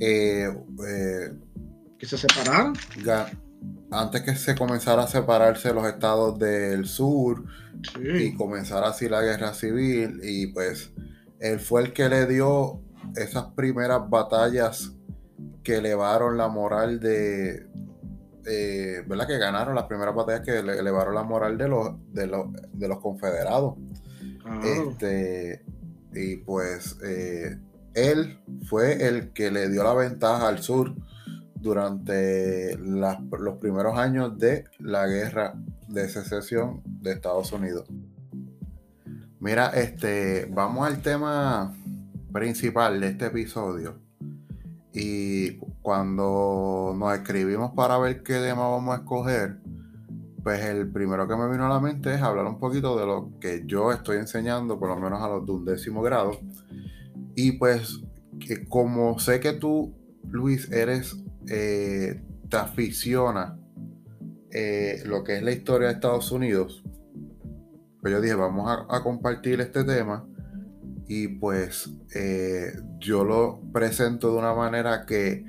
[0.00, 0.56] eh,
[0.88, 1.32] eh,
[1.98, 2.72] que se separaran.
[3.90, 7.44] Antes que se comenzara a separarse los estados del sur
[8.02, 10.90] y comenzara así la guerra civil y pues
[11.38, 12.80] él fue el que le dio
[13.14, 14.92] esas primeras batallas
[15.62, 17.66] que elevaron la moral de,
[18.46, 19.26] eh, ¿verdad?
[19.26, 23.00] Que ganaron las primeras batallas que elevaron la moral de los, de los, de los
[23.00, 23.74] confederados.
[24.44, 24.60] Ah.
[24.64, 25.64] Este,
[26.12, 27.58] y pues eh,
[27.94, 30.94] él fue el que le dio la ventaja al sur
[31.66, 35.54] durante los primeros años de la guerra
[35.88, 37.88] de secesión de Estados Unidos.
[39.40, 41.74] Mira, este, vamos al tema
[42.32, 43.98] principal de este episodio.
[44.92, 49.58] Y cuando nos escribimos para ver qué tema vamos a escoger,
[50.42, 53.32] pues el primero que me vino a la mente es hablar un poquito de lo
[53.40, 56.38] que yo estoy enseñando, por lo menos a los de un décimo grado.
[57.34, 58.00] Y pues,
[58.38, 59.94] que como sé que tú,
[60.30, 61.16] Luis, eres,
[61.48, 63.58] eh, te aficiona
[64.50, 66.82] eh, lo que es la historia de Estados Unidos,
[68.00, 70.26] pues yo dije, vamos a compartir este tema
[71.08, 75.44] y pues eh, yo lo presento de una manera que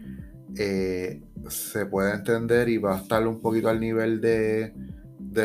[1.49, 4.73] se puede entender y va a estar un poquito al nivel de,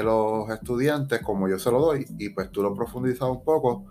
[0.02, 3.84] los estudiantes como yo se lo doy y pues tú lo profundizas un poco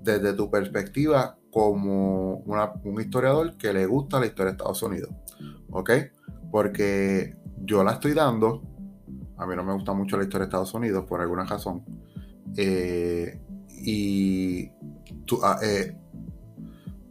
[0.00, 5.10] desde tu perspectiva como un historiador que le gusta la historia de Estados Unidos,
[5.70, 5.90] ¿ok?
[6.50, 8.62] Porque yo la estoy dando,
[9.36, 11.84] a mí no me gusta mucho la historia de Estados Unidos por alguna razón,
[12.56, 14.70] eh, y
[15.42, 15.94] Ah, eh,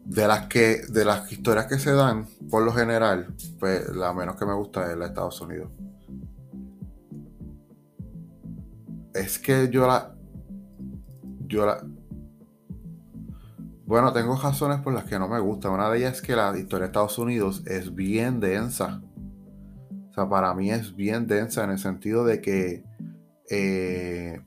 [0.05, 4.35] de las que de las historias que se dan por lo general pues la menos
[4.37, 5.69] que me gusta es la de Estados Unidos
[9.13, 10.15] es que yo la
[11.45, 11.85] yo la
[13.87, 15.71] bueno tengo razones por las que no me gusta.
[15.71, 19.01] Una de ellas es que la historia de Estados Unidos es bien densa.
[20.11, 22.83] O sea para mí es bien densa en el sentido de que
[23.49, 24.39] eh,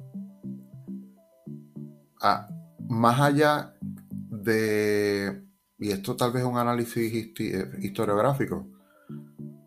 [2.20, 2.48] ah,
[2.88, 5.42] más allá de,
[5.78, 8.66] y esto tal vez es un análisis eh, historiográfico,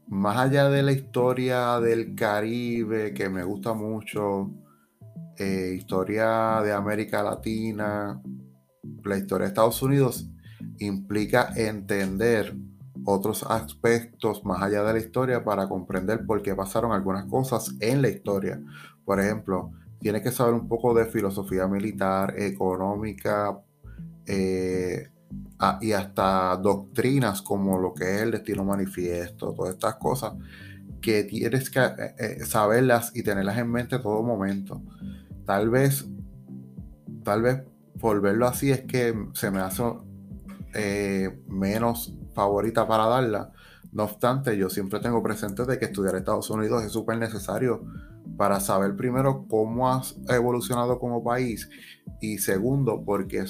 [0.08, 4.52] más allá de la historia del Caribe, que me gusta mucho,
[5.38, 8.22] eh, historia de América Latina,
[9.04, 10.28] la historia de Estados Unidos
[10.80, 12.56] implica entender
[13.06, 18.02] otros aspectos más allá de la historia para comprender por qué pasaron algunas cosas en
[18.02, 18.62] la historia.
[19.04, 23.60] Por ejemplo, tiene que saber un poco de filosofía militar, económica
[24.26, 25.10] eh,
[25.82, 30.34] y hasta doctrinas como lo que es el destino manifiesto, todas estas cosas
[31.02, 34.82] que tienes que eh, eh, saberlas y tenerlas en mente todo momento.
[35.46, 36.06] Tal vez,
[37.24, 37.64] tal vez
[38.00, 39.84] por verlo así es que se me hace
[40.74, 43.52] eh, menos favorita para darla.
[43.92, 47.84] No obstante, yo siempre tengo presente de que estudiar Estados Unidos es súper necesario
[48.38, 51.70] para saber primero cómo has evolucionado como país
[52.20, 53.46] y segundo porque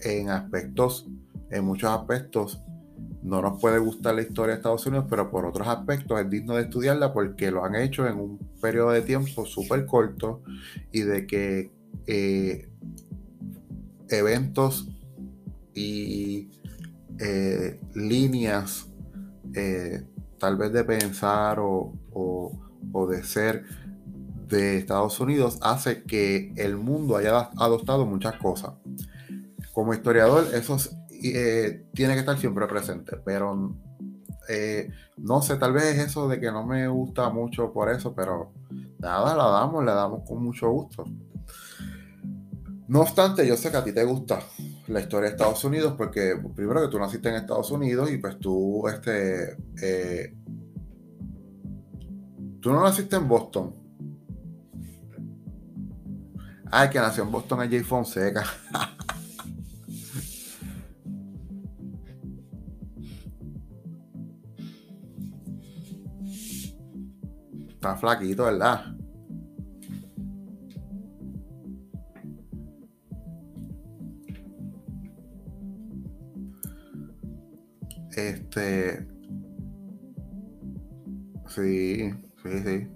[0.00, 1.06] en aspectos,
[1.50, 2.62] en muchos aspectos,
[3.22, 6.54] no nos puede gustar la historia de Estados Unidos, pero por otros aspectos es digno
[6.54, 10.42] de estudiarla porque lo han hecho en un periodo de tiempo súper corto
[10.92, 11.70] y de que
[12.06, 12.67] eh,
[14.10, 14.88] eventos
[15.74, 16.50] y
[17.20, 18.86] eh, líneas
[19.54, 20.04] eh,
[20.38, 21.92] tal vez de pensar o,
[23.10, 23.64] de ser
[24.48, 28.74] de Estados Unidos hace que el mundo haya adoptado muchas cosas.
[29.72, 30.76] Como historiador, eso
[31.22, 33.74] eh, tiene que estar siempre presente, pero
[35.18, 38.52] no sé, tal vez es eso de que no me gusta mucho por eso, pero
[38.98, 41.04] nada, la damos, le damos con mucho gusto.
[42.88, 44.40] No obstante, yo sé que a ti te gusta
[44.86, 48.38] la historia de Estados Unidos porque primero que tú naciste en Estados Unidos y pues
[48.38, 50.34] tú, este, eh,
[52.60, 53.74] tú no naciste en Boston.
[56.70, 58.44] Ay, que nació en Boston es Jay Fonseca.
[67.68, 68.97] Está flaquito, ¿verdad?
[78.16, 79.06] Este.
[81.48, 82.88] Sí, sí, sí.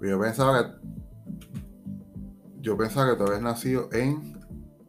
[0.00, 0.82] Yo pensaba que.
[2.60, 4.38] Yo pensaba que tú habías nacido en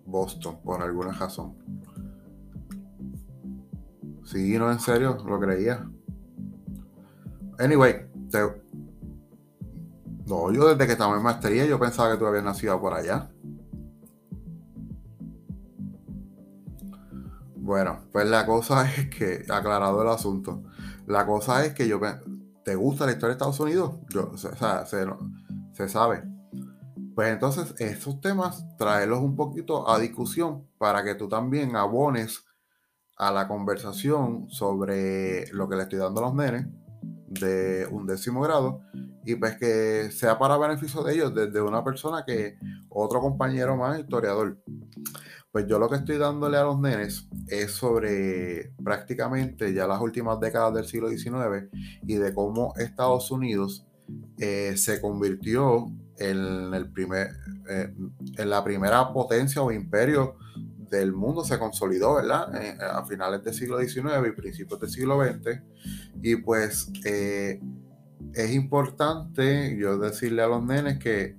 [0.05, 1.55] Boston, por alguna razón.
[4.25, 5.87] Sí, no, en serio, lo creía.
[7.59, 8.07] Anyway,
[10.25, 13.29] no, yo desde que estaba en maestría yo pensaba que tú habías nacido por allá.
[17.55, 20.63] Bueno, pues la cosa es que, aclarado el asunto,
[21.05, 21.99] la cosa es que yo,
[22.63, 23.95] ¿te gusta la historia de Estados Unidos?
[24.09, 25.05] Yo, o sea, se,
[25.73, 26.23] se sabe.
[27.15, 32.43] Pues entonces, esos temas, traerlos un poquito a discusión para que tú también abones
[33.17, 36.65] a la conversación sobre lo que le estoy dando a los nenes
[37.39, 38.81] de un décimo grado
[39.25, 42.57] y pues que sea para beneficio de ellos desde una persona que
[42.89, 44.57] otro compañero más historiador.
[45.51, 50.39] Pues yo lo que estoy dándole a los nenes es sobre prácticamente ya las últimas
[50.39, 51.69] décadas del siglo XIX
[52.01, 53.85] y de cómo Estados Unidos
[54.39, 57.29] eh, se convirtió en, el primer,
[57.69, 57.93] eh,
[58.37, 60.37] en la primera potencia o imperio
[60.97, 62.55] del mundo se consolidó, ¿verdad?
[62.61, 65.61] Eh, a finales del siglo XIX y principios del siglo XX.
[66.21, 67.59] Y pues eh,
[68.33, 71.35] es importante yo decirle a los nenes que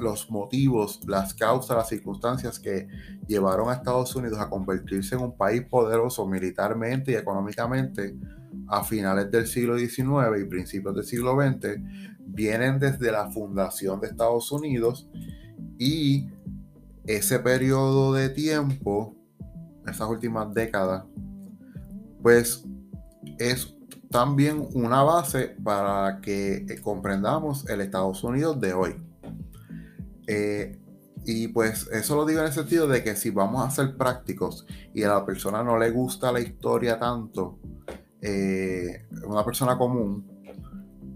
[0.00, 2.88] los motivos, las causas, las circunstancias que
[3.26, 8.16] llevaron a Estados Unidos a convertirse en un país poderoso militarmente y económicamente
[8.68, 11.80] a finales del siglo XIX y principios del siglo XX
[12.18, 15.08] vienen desde la fundación de Estados Unidos
[15.78, 16.28] y
[17.06, 19.16] ese periodo de tiempo,
[19.86, 21.04] esas últimas décadas,
[22.22, 22.64] pues
[23.38, 23.74] es
[24.10, 28.96] también una base para que eh, comprendamos el Estados Unidos de hoy.
[30.26, 30.78] Eh,
[31.24, 34.66] y pues eso lo digo en el sentido de que si vamos a ser prácticos
[34.92, 37.58] y a la persona no le gusta la historia tanto,
[38.20, 40.31] eh, una persona común,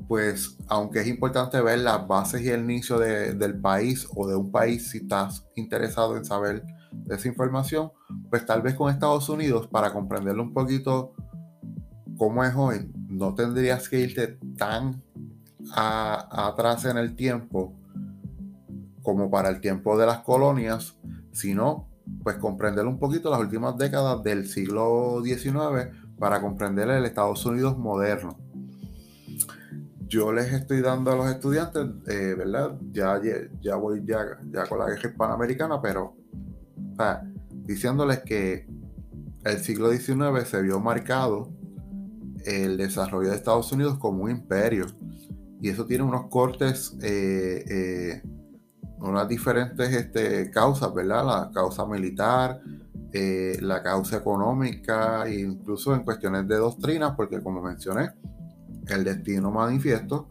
[0.09, 4.51] pues aunque es importante ver las bases y el inicio del país o de un
[4.53, 7.91] país si estás interesado en saber de esa información,
[8.31, 11.15] pues tal vez con Estados Unidos para comprenderlo un poquito
[12.17, 15.03] cómo es hoy, no tendrías que irte tan
[15.75, 17.75] atrás en el tiempo
[19.03, 20.97] como para el tiempo de las colonias,
[21.33, 21.89] sino
[22.23, 25.89] pues comprender un poquito las últimas décadas del siglo XIX
[26.19, 28.46] para comprender el Estados Unidos moderno
[30.09, 32.79] yo les estoy dando a los estudiantes, eh, ¿verdad?
[32.93, 33.19] Ya,
[33.77, 34.39] voy ya,
[34.69, 36.17] con la guerra hispanoamericana, pero
[37.51, 38.67] diciéndoles que
[39.45, 41.51] el siglo XIX se vio marcado
[42.45, 44.87] el desarrollo de Estados Unidos como un imperio.
[45.61, 48.23] Y eso tiene unos cortes, eh, eh,
[48.99, 51.25] unas diferentes este, causas, ¿verdad?
[51.25, 52.61] La causa militar,
[53.61, 58.11] la causa económica, incluso en cuestiones de doctrinas, porque como mencioné,
[58.95, 60.29] el destino manifiesto,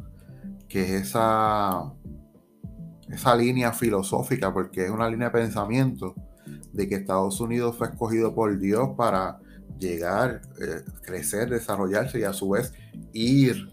[0.67, 1.93] que es esa,
[3.09, 6.15] esa línea filosófica, porque es una línea de pensamiento
[6.73, 9.39] de que Estados Unidos fue escogido por Dios para
[9.79, 12.73] llegar, eh, crecer, desarrollarse y a su vez
[13.13, 13.69] ir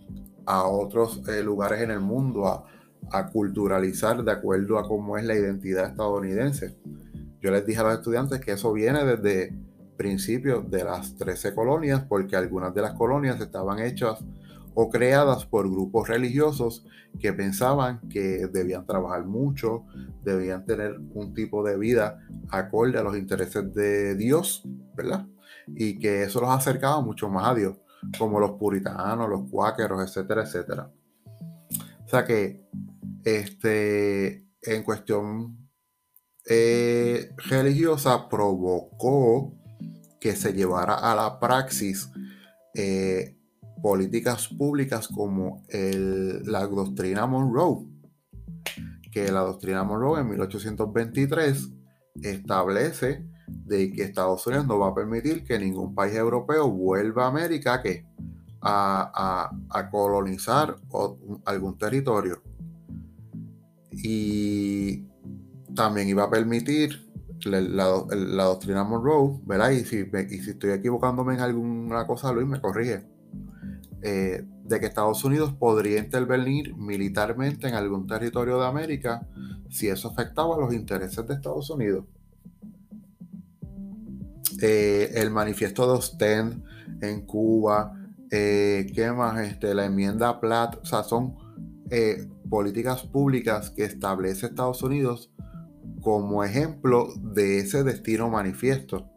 [0.46, 2.64] a otros eh, lugares en el mundo a,
[3.10, 6.76] a, culturalizar de acuerdo a cómo es la identidad estadounidense.
[7.40, 9.54] Yo les dije a los estudiantes que eso viene desde
[9.96, 14.18] principios de las 13 colonias, porque algunas de las colonias estaban hechas
[14.74, 16.86] o creadas por grupos religiosos
[17.18, 19.84] que pensaban que debían trabajar mucho,
[20.22, 22.18] debían tener un tipo de vida
[22.50, 24.62] acorde a los intereses de Dios,
[24.94, 25.26] ¿verdad?
[25.68, 27.76] Y que eso los acercaba mucho más a Dios,
[28.18, 30.90] como los puritanos, los cuáqueros, etcétera, etcétera.
[32.04, 32.66] O sea que,
[33.24, 35.62] este, en cuestión
[36.48, 39.54] eh, religiosa, provocó
[40.20, 42.10] que se llevara a la praxis
[42.74, 43.36] eh,
[43.82, 47.84] políticas públicas como la doctrina Monroe,
[49.10, 51.68] que la doctrina Monroe en 1823
[52.22, 57.28] establece de que Estados Unidos no va a permitir que ningún país europeo vuelva a
[57.28, 58.06] América que
[58.62, 59.50] a,
[59.90, 60.76] colonizar
[61.44, 62.40] algún territorio.
[63.90, 65.08] Y
[65.74, 67.10] también iba a permitir
[67.44, 69.70] la, doctrina Monroe, ¿verdad?
[69.70, 73.12] Y si, y si estoy equivocándome en alguna cosa, Luis me corrige
[74.02, 79.26] eh, de que Estados Unidos podría intervenir militarmente en algún territorio de América
[79.70, 82.04] si eso afectaba a los intereses de Estados Unidos.
[84.60, 86.64] Eh, el manifiesto de Ostend
[87.00, 87.92] en Cuba,
[88.30, 89.40] eh, ¿qué más?
[89.40, 91.36] Este, la enmienda Platt, o sea, son
[92.48, 95.30] políticas públicas que establece Estados Unidos
[96.00, 99.12] como ejemplo de ese destino manifiesto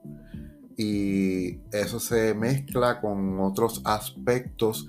[0.77, 4.87] y eso se mezcla con otros aspectos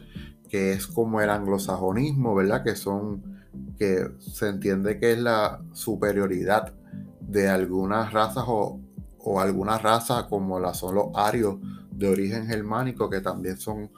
[0.49, 2.65] que es como el anglosajonismo, ¿verdad?
[2.65, 3.45] Que son,
[3.79, 6.73] que se entiende que es la superioridad
[7.21, 8.81] de algunas razas o,
[9.19, 11.57] o algunas razas como la son los arios
[11.91, 13.91] de origen germánico que también son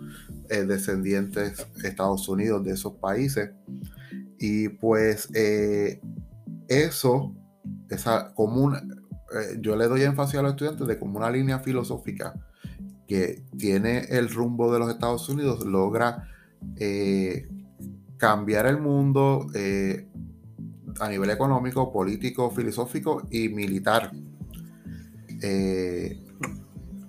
[0.48, 3.50] eh, descendientes de Estados Unidos de esos países
[4.38, 6.00] y pues eh,
[6.68, 7.34] eso
[7.90, 8.97] esa común
[9.34, 12.34] eh, yo le doy énfasis a los estudiantes de como una línea filosófica
[13.06, 16.28] que tiene el rumbo de los Estados Unidos, logra
[16.76, 17.48] eh,
[18.16, 20.06] cambiar el mundo eh,
[21.00, 24.12] a nivel económico, político, filosófico y militar.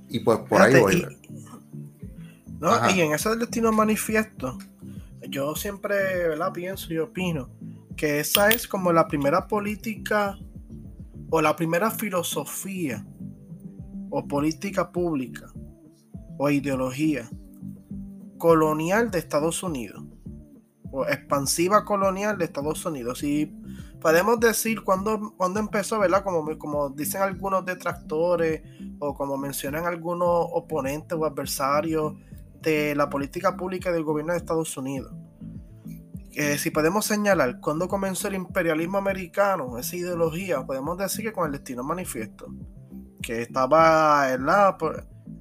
[0.10, 1.06] y pues por ahí voy.
[2.92, 4.58] Y, y en ese destino manifiesto,
[5.30, 5.96] yo siempre
[6.54, 7.50] pienso y opino
[7.96, 10.38] que esa es como la primera política
[11.30, 13.06] o la primera filosofía
[14.10, 15.52] o política pública
[16.38, 17.30] o ideología
[18.38, 20.04] colonial de Estados Unidos
[20.92, 23.22] o expansiva colonial de Estados Unidos.
[23.22, 23.46] Y
[24.02, 26.24] podemos decir cuando, cuando empezó, ¿verdad?
[26.24, 28.64] Como, como dicen algunos detractores
[28.98, 32.14] o como mencionan algunos oponentes o adversarios
[32.62, 35.14] de la política pública del gobierno de Estados Unidos
[36.32, 41.52] si podemos señalar cuándo comenzó el imperialismo americano, esa ideología, podemos decir que con el
[41.54, 42.48] destino manifiesto,
[43.22, 44.30] que estaba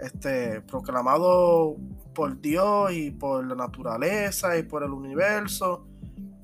[0.00, 1.76] este, proclamado
[2.14, 5.86] por Dios y por la naturaleza y por el universo,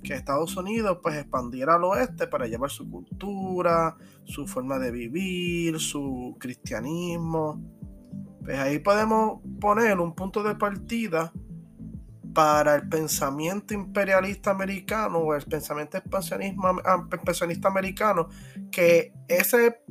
[0.04, 5.80] que Estados Unidos pues expandiera al oeste para llevar su cultura, su forma de vivir,
[5.80, 7.60] su cristianismo.
[8.44, 11.32] Pues ahí podemos poner un punto de partida
[12.34, 18.28] para el pensamiento imperialista americano o el pensamiento expansionista americano,
[18.72, 19.82] que, ese,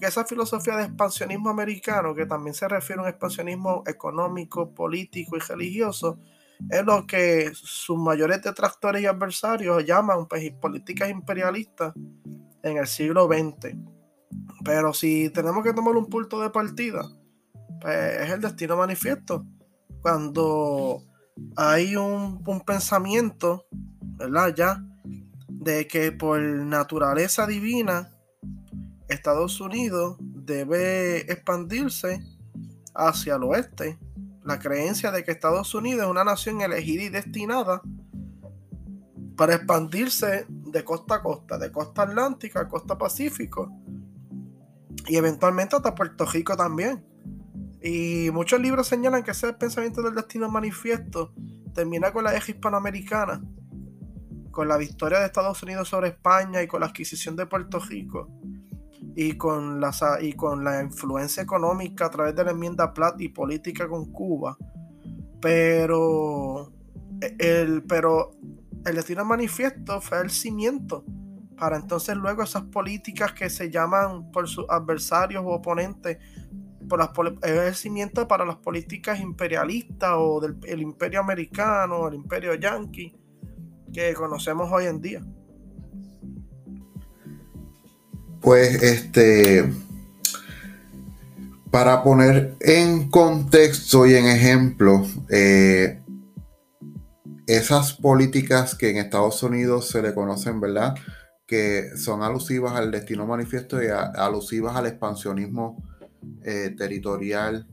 [0.00, 5.40] esa filosofía de expansionismo americano, que también se refiere a un expansionismo económico, político y
[5.40, 6.18] religioso,
[6.70, 11.94] es lo que sus mayores detractores y adversarios llaman pues, políticas imperialistas
[12.62, 13.76] en el siglo XX.
[14.64, 17.02] Pero si tenemos que tomar un punto de partida,
[17.80, 19.44] pues es el destino manifiesto.
[20.02, 21.09] Cuando
[21.56, 23.66] hay un, pensamiento,
[24.00, 24.54] ¿verdad?
[24.56, 24.84] Ya,
[25.48, 28.10] de que por naturaleza divina,
[29.08, 32.22] Estados Unidos debe expandirse
[32.94, 33.98] hacia el oeste.
[34.44, 37.82] La creencia de que Estados Unidos es una nación elegida y destinada
[39.36, 43.70] para expandirse de costa a costa, de costa atlántica a costa pacífico
[45.06, 47.04] y eventualmente hasta Puerto Rico también.
[47.82, 51.32] Y muchos libros señalan que ese pensamiento del destino manifiesto
[51.74, 53.42] termina con la eje hispanoamericana,
[54.50, 58.28] con la victoria de Estados Unidos sobre España y con la adquisición de Puerto Rico,
[59.14, 63.28] y con la, y con la influencia económica a través de la enmienda Platt y
[63.28, 64.56] política con Cuba.
[65.40, 66.72] Pero
[67.38, 68.32] el, pero
[68.84, 71.04] el destino manifiesto fue el cimiento
[71.60, 76.16] para entonces luego esas políticas que se llaman por sus adversarios o oponentes
[77.74, 83.14] cimiento para las políticas imperialistas o del imperio americano, el imperio yanqui
[83.92, 85.20] que conocemos hoy en día.
[88.40, 89.70] Pues este,
[91.70, 96.00] para poner en contexto y en ejemplo, eh,
[97.46, 100.94] esas políticas que en Estados Unidos se le conocen, ¿verdad?
[101.46, 105.82] Que son alusivas al destino manifiesto y alusivas al expansionismo
[106.42, 107.66] eh, territorial,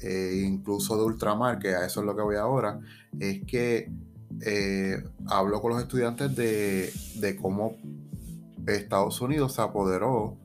[0.00, 2.80] eh, incluso de ultramar, que a eso es lo que voy ahora,
[3.18, 3.90] es que
[4.40, 7.76] eh, hablo con los estudiantes de, cómo
[8.66, 10.38] Estados Unidos se apoderó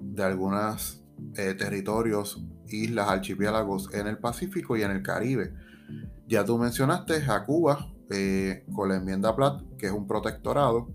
[0.00, 1.02] de algunos
[1.32, 5.52] territorios, islas, archipiélagos en el Pacífico y en el Caribe.
[6.28, 7.90] Ya tú mencionaste a Cuba
[8.74, 10.88] con la enmienda Platt, que es un protectorado,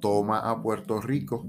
[0.00, 1.46] toma a Puerto Rico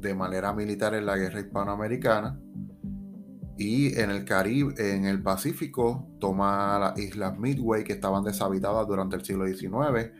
[0.00, 2.38] de manera militar en la guerra hispanoamericana
[3.58, 9.16] y en el Caribe, en el Pacífico, toma las islas Midway que estaban deshabitadas durante
[9.16, 10.12] el siglo XIX,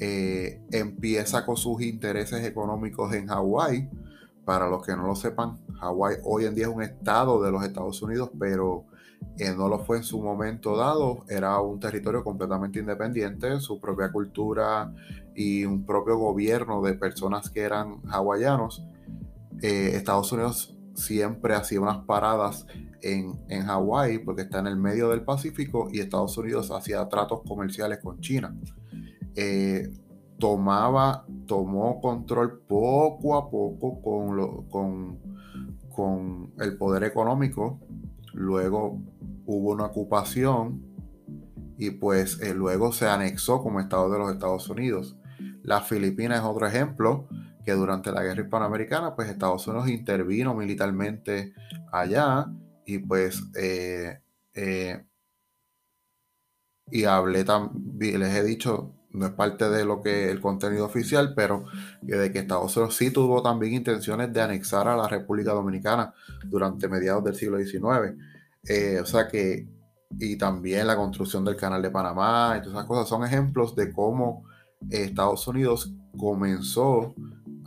[0.00, 3.88] eh, empieza con sus intereses económicos en Hawái.
[4.44, 7.62] Para los que no lo sepan, Hawái hoy en día es un estado de los
[7.62, 8.86] Estados Unidos, pero
[9.38, 11.24] eh, no lo fue en su momento dado.
[11.28, 14.92] Era un territorio completamente independiente, su propia cultura
[15.36, 18.82] y un propio gobierno de personas que eran hawaianos.
[19.62, 22.66] Eh, Estados Unidos siempre hacía unas paradas
[23.02, 27.40] en, en Hawái porque está en el medio del Pacífico y Estados Unidos hacía tratos
[27.46, 28.54] comerciales con China.
[29.34, 29.90] Eh,
[30.38, 35.18] tomaba, tomó control poco a poco con, lo, con,
[35.94, 37.78] con el poder económico,
[38.32, 39.00] luego
[39.46, 40.82] hubo una ocupación
[41.76, 45.16] y pues eh, luego se anexó como Estado de los Estados Unidos.
[45.62, 47.28] Las Filipinas es otro ejemplo
[47.64, 51.52] que durante la guerra hispanoamericana, pues Estados Unidos intervino militarmente
[51.92, 52.46] allá
[52.86, 54.20] y pues eh,
[54.54, 55.04] eh,
[56.90, 61.34] y hablé también, les he dicho, no es parte de lo que el contenido oficial,
[61.34, 61.64] pero
[62.02, 66.88] de que Estados Unidos sí tuvo también intenciones de anexar a la República Dominicana durante
[66.88, 68.16] mediados del siglo XIX.
[68.68, 69.68] Eh, o sea que,
[70.18, 73.92] y también la construcción del canal de Panamá, y todas esas cosas son ejemplos de
[73.92, 74.44] cómo
[74.88, 77.14] Estados Unidos comenzó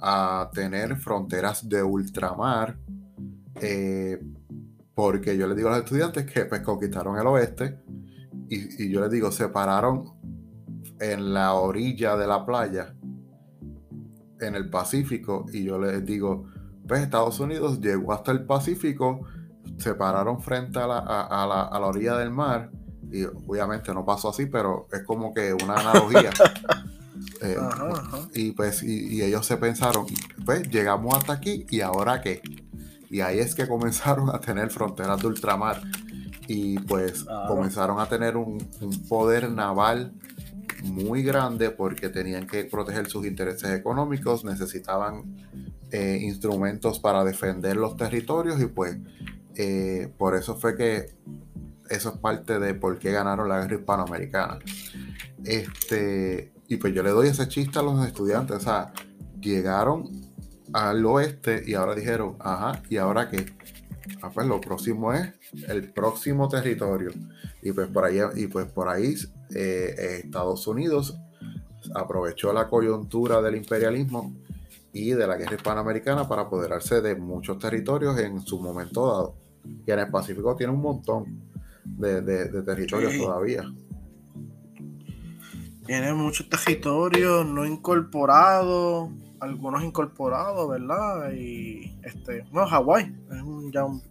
[0.01, 2.77] a tener fronteras de ultramar,
[3.61, 4.19] eh,
[4.93, 7.79] porque yo les digo a los estudiantes que pues, conquistaron el oeste
[8.49, 10.13] y, yo les digo, separaron
[10.99, 12.93] en la orilla de la playa,
[14.39, 16.45] en el Pacífico, y yo les digo,
[16.87, 19.21] pues Estados Unidos llegó hasta el Pacífico,
[19.77, 22.71] separaron frente a la, a la, a la orilla del mar,
[23.11, 26.31] y obviamente no pasó así, pero es como que una analogía.
[27.43, 27.57] Eh,
[28.33, 30.05] y pues, y, ellos se pensaron,
[30.45, 32.41] pues llegamos hasta aquí y ahora qué.
[33.09, 35.81] Y ahí es que comenzaron a tener fronteras de ultramar
[36.47, 38.57] y pues comenzaron a tener un,
[39.07, 40.13] poder naval
[40.83, 45.37] muy grande porque tenían que proteger sus intereses económicos, necesitaban
[45.91, 48.97] eh, instrumentos para defender los territorios y pues
[49.55, 51.13] eh, por eso fue que
[51.89, 54.59] eso es parte de por qué ganaron la guerra hispanoamericana.
[55.43, 58.57] Este, y pues yo le doy ese chiste a los estudiantes.
[58.57, 58.91] O sea,
[59.39, 60.09] llegaron
[60.74, 63.45] al oeste y ahora dijeron, ajá, ¿y ahora qué?
[64.24, 65.34] Ah, pues lo próximo es
[65.67, 67.11] el próximo territorio.
[67.61, 69.13] Y pues por ahí, y pues por ahí
[69.53, 71.15] eh, Estados Unidos
[71.93, 74.34] aprovechó la coyuntura del imperialismo
[74.93, 79.36] y de la guerra hispanoamericana para apoderarse de muchos territorios en su momento dado.
[79.86, 81.39] Y en el Pacífico tiene un montón
[81.86, 82.21] de,
[82.63, 83.63] territorios todavía
[85.86, 89.09] tiene muchos territorios no incorporados,
[89.39, 91.31] algunos incorporados, ¿verdad?
[91.34, 94.01] Y este, bueno, Hawái es un, ya un,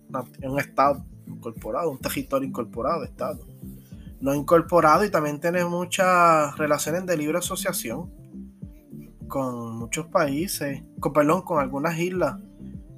[0.58, 3.46] estado incorporado, un territorio incorporado, estado.
[4.20, 8.12] No incorporado y también tiene muchas relaciones de libre asociación
[9.26, 12.38] con muchos países, con, perdón, con algunas islas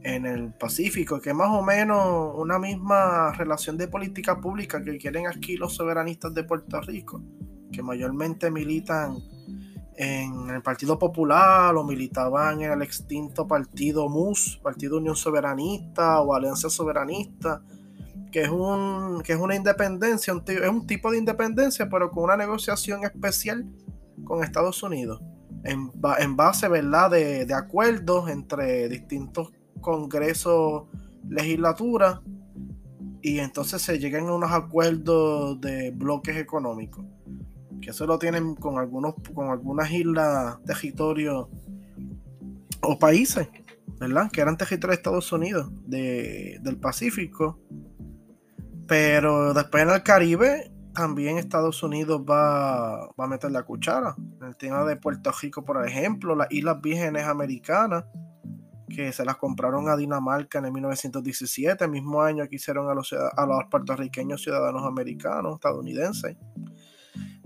[0.02, 4.98] en el Pacífico, que es más o menos una misma relación de política pública que
[4.98, 7.22] quieren aquí los soberanistas de Puerto Rico
[7.74, 9.18] que mayormente militan
[9.96, 16.34] en el Partido Popular o militaban en el extinto Partido MUS, Partido Unión Soberanista o
[16.34, 17.62] Alianza Soberanista,
[18.32, 22.36] que es, un, que es una independencia, es un tipo de independencia, pero con una
[22.36, 23.64] negociación especial
[24.24, 25.20] con Estados Unidos,
[25.62, 27.10] en, base ¿verdad?
[27.10, 30.84] De, de acuerdos entre distintos congresos,
[31.28, 32.20] legislaturas,
[33.22, 37.06] y entonces se llegan a unos acuerdos de bloques económicos
[37.80, 41.48] que eso lo tienen con algunos con algunas islas, territorios
[42.80, 43.48] o países,
[43.98, 44.30] ¿verdad?
[44.30, 47.58] Que eran territorios de Estados Unidos, del Pacífico.
[48.86, 54.14] Pero después en el Caribe, también Estados Unidos va, va a meter la cuchara.
[54.40, 58.04] En el tema de Puerto Rico, por ejemplo, las Islas Vírgenes Americanas,
[58.94, 62.94] que se las compraron a Dinamarca en el 1917, el mismo año que hicieron a
[62.94, 66.36] los, a los puertorriqueños ciudadanos americanos, estadounidenses.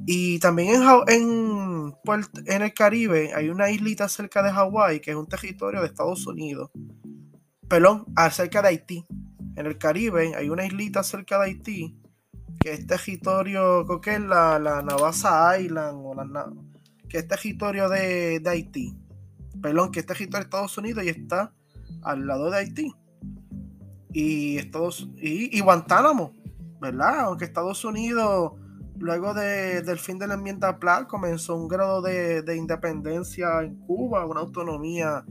[0.07, 1.95] Y también en, en,
[2.47, 6.27] en el Caribe hay una islita cerca de Hawái, que es un territorio de Estados
[6.27, 6.71] Unidos.
[7.69, 9.05] Perdón, cerca de Haití.
[9.57, 12.01] En el Caribe hay una islita cerca de Haití,
[12.59, 16.51] que es territorio, creo que es la, la Navasa Island, o la,
[17.09, 18.97] que es territorio de, de Haití.
[19.61, 21.53] Perdón, que es territorio de Estados Unidos y está
[22.03, 22.95] al lado de Haití.
[24.13, 26.33] Y, Estados, y, y Guantánamo,
[26.81, 27.27] ¿verdad?
[27.27, 28.53] Aunque Estados Unidos
[28.99, 34.41] Luego del fin de la enmienda Plan comenzó un grado de, independencia en Cuba, una
[34.41, 35.25] autonomía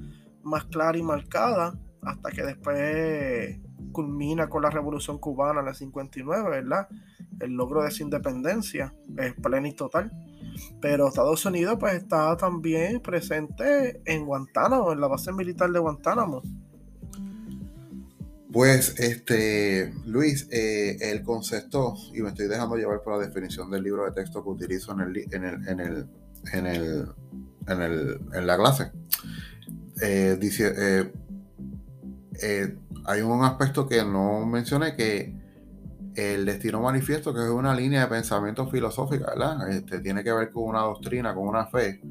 [0.43, 3.59] más clara y marcada, hasta que después
[3.91, 6.87] culmina con la revolución cubana en el 59, ¿verdad?
[7.39, 10.11] El logro de su independencia es plena y total.
[10.81, 16.41] Pero Estados Unidos pues está también presente en Guantánamo, en la base militar de Guantánamo.
[18.57, 23.83] Pues, este, Luis, eh, el concepto, y me estoy dejando llevar por la definición del
[23.83, 25.13] libro de texto que utilizo en,
[28.47, 28.91] la clase,
[30.01, 30.73] eh, dice,
[32.41, 35.35] eh, hay un aspecto que no mencioné que
[36.15, 39.69] el destino manifiesto, que es una línea de pensamiento filosófica, ¿verdad?
[39.69, 42.01] Este, tiene que ver con una doctrina, con una fe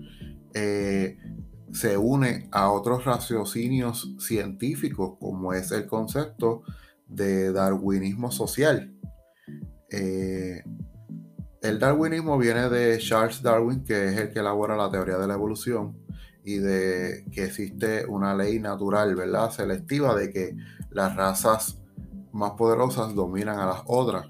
[1.73, 6.63] se une a otros raciocinios científicos, como es el concepto
[7.07, 8.93] de darwinismo social.
[9.91, 10.63] Eh,
[11.63, 15.35] el darwinismo viene de Charles Darwin, que es el que elabora la teoría de la
[15.35, 15.97] evolución
[16.45, 19.51] y de que existe una ley natural, ¿verdad?
[19.51, 20.57] Selectiva de que
[20.91, 21.81] las razas
[22.33, 24.29] más poderosas dominan a las otras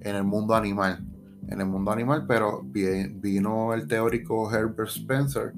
[0.00, 1.04] en el mundo animal.
[1.48, 5.52] En el mundo animal, pero vino el teórico Herbert Spencer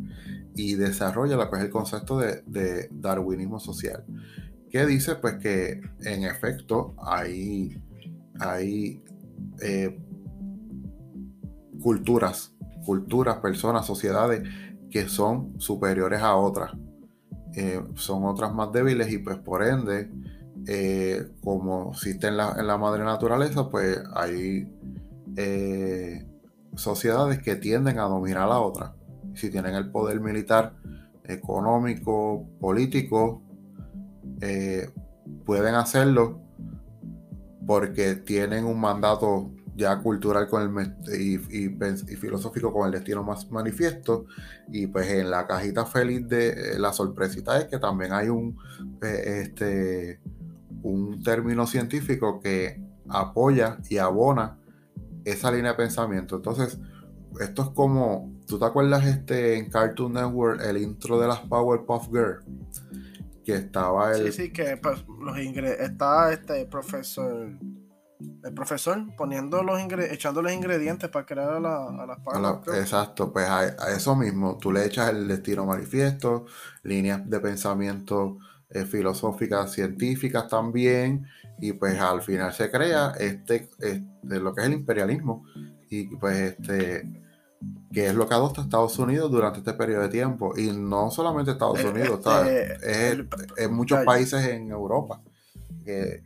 [0.55, 4.05] y desarrolla lo que es el concepto de, darwinismo social,
[4.71, 7.83] que dice pues que en efecto hay,
[8.39, 9.03] hay
[9.61, 9.99] eh,
[11.81, 14.43] culturas, culturas, personas, sociedades
[14.91, 16.73] que son superiores a otras,
[17.55, 20.11] eh, son otras más débiles y pues por ende,
[20.67, 24.69] eh, como existe en la, en la, madre naturaleza, pues hay
[26.77, 28.95] sociedades que tienden a dominar a la otra
[29.35, 30.74] si tienen el poder militar,
[31.24, 33.43] económico, político,
[34.41, 34.91] eh,
[35.45, 36.41] pueden hacerlo
[37.66, 41.39] porque tienen un mandato ya cultural con el, y,
[42.16, 44.26] filosófico con el destino más manifiesto.
[44.68, 48.59] Y pues en la cajita feliz de eh, la sorpresita es que también hay un,
[49.03, 50.20] eh, este,
[50.83, 54.59] un término científico que apoya y abona
[55.24, 56.37] esa línea de pensamiento.
[56.37, 56.78] Entonces,
[57.41, 62.09] esto es como, ¿tú te acuerdas este en Cartoon Network el intro de las Powerpuff
[62.09, 62.45] Girls?
[63.45, 64.33] Que estaba el...
[64.33, 67.59] Sí, sí, que pues, los está este profesor,
[68.45, 69.80] el profesor poniendo los
[70.11, 72.80] echando los ingredientes para crear a, las Powerpuff Girls.
[72.80, 76.47] Exacto, pues a, eso mismo, tú le echas el destino manifiesto,
[76.83, 78.39] líneas de pensamiento
[78.70, 81.26] eh, filosóficas, científicas también,
[81.61, 85.45] y pues al final se crea este, este lo que es el imperialismo
[85.93, 87.07] y pues este
[87.93, 90.55] que es lo que adopta Estados Unidos durante este periodo de tiempo.
[90.57, 93.18] Y no solamente Estados eh, Unidos, este, es,
[93.59, 95.20] en muchos países en Europa.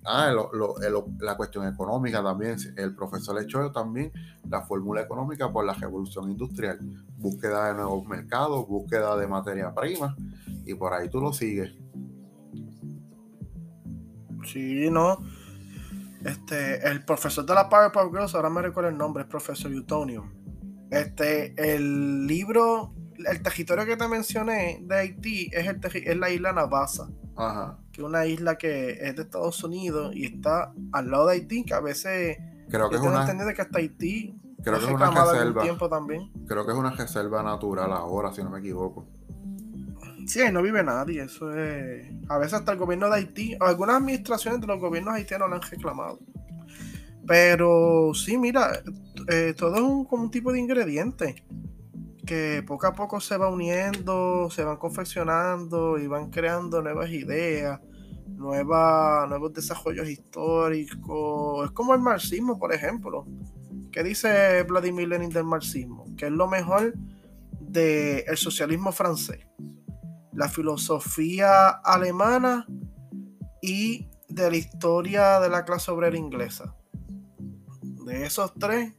[0.04, 0.32] ah,
[1.18, 4.12] la cuestión económica también, el profesor echó también
[4.48, 6.78] la fórmula económica por la revolución industrial,
[7.18, 10.16] búsqueda de nuevos mercados, búsqueda de materia prima,
[10.64, 11.74] y por ahí tú lo sigues.
[14.44, 15.18] Sí, no.
[16.26, 20.30] Este, el profesor de la Powerpuff Girls, ahora me recuerdo el nombre, es profesor Utonium
[20.90, 26.52] este, el libro, el territorio que te mencioné de Haití es, el es la isla
[26.52, 27.08] Navasa.
[27.92, 31.64] Que es una isla que es de Estados Unidos y está al lado de Haití,
[31.64, 32.38] que a veces.
[32.70, 33.26] Creo que es una.
[33.54, 34.38] que hasta Haití.
[34.62, 35.62] Creo que es una reserva.
[35.62, 36.30] Tiempo también.
[36.46, 39.06] Creo que es una reserva natural ahora, si no me equivoco.
[40.26, 41.22] Sí, ahí no vive nadie.
[41.22, 42.10] Eso es.
[42.28, 45.62] A veces hasta el gobierno de Haití, algunas administraciones de los gobiernos haitianos lo han
[45.62, 46.18] reclamado.
[47.26, 48.80] Pero sí, mira,
[49.28, 51.44] eh, todo es un, como un tipo de ingrediente
[52.24, 57.80] que poco a poco se va uniendo, se van confeccionando y van creando nuevas ideas,
[58.26, 61.66] nuevos desarrollos históricos.
[61.66, 63.26] Es como el marxismo, por ejemplo.
[63.92, 66.04] ¿Qué dice Vladimir Lenin del marxismo?
[66.16, 66.94] Que es lo mejor
[67.60, 69.46] del socialismo francés.
[70.36, 72.66] La filosofía alemana
[73.62, 76.74] y de la historia de la clase obrera inglesa.
[78.04, 78.92] De esos tres,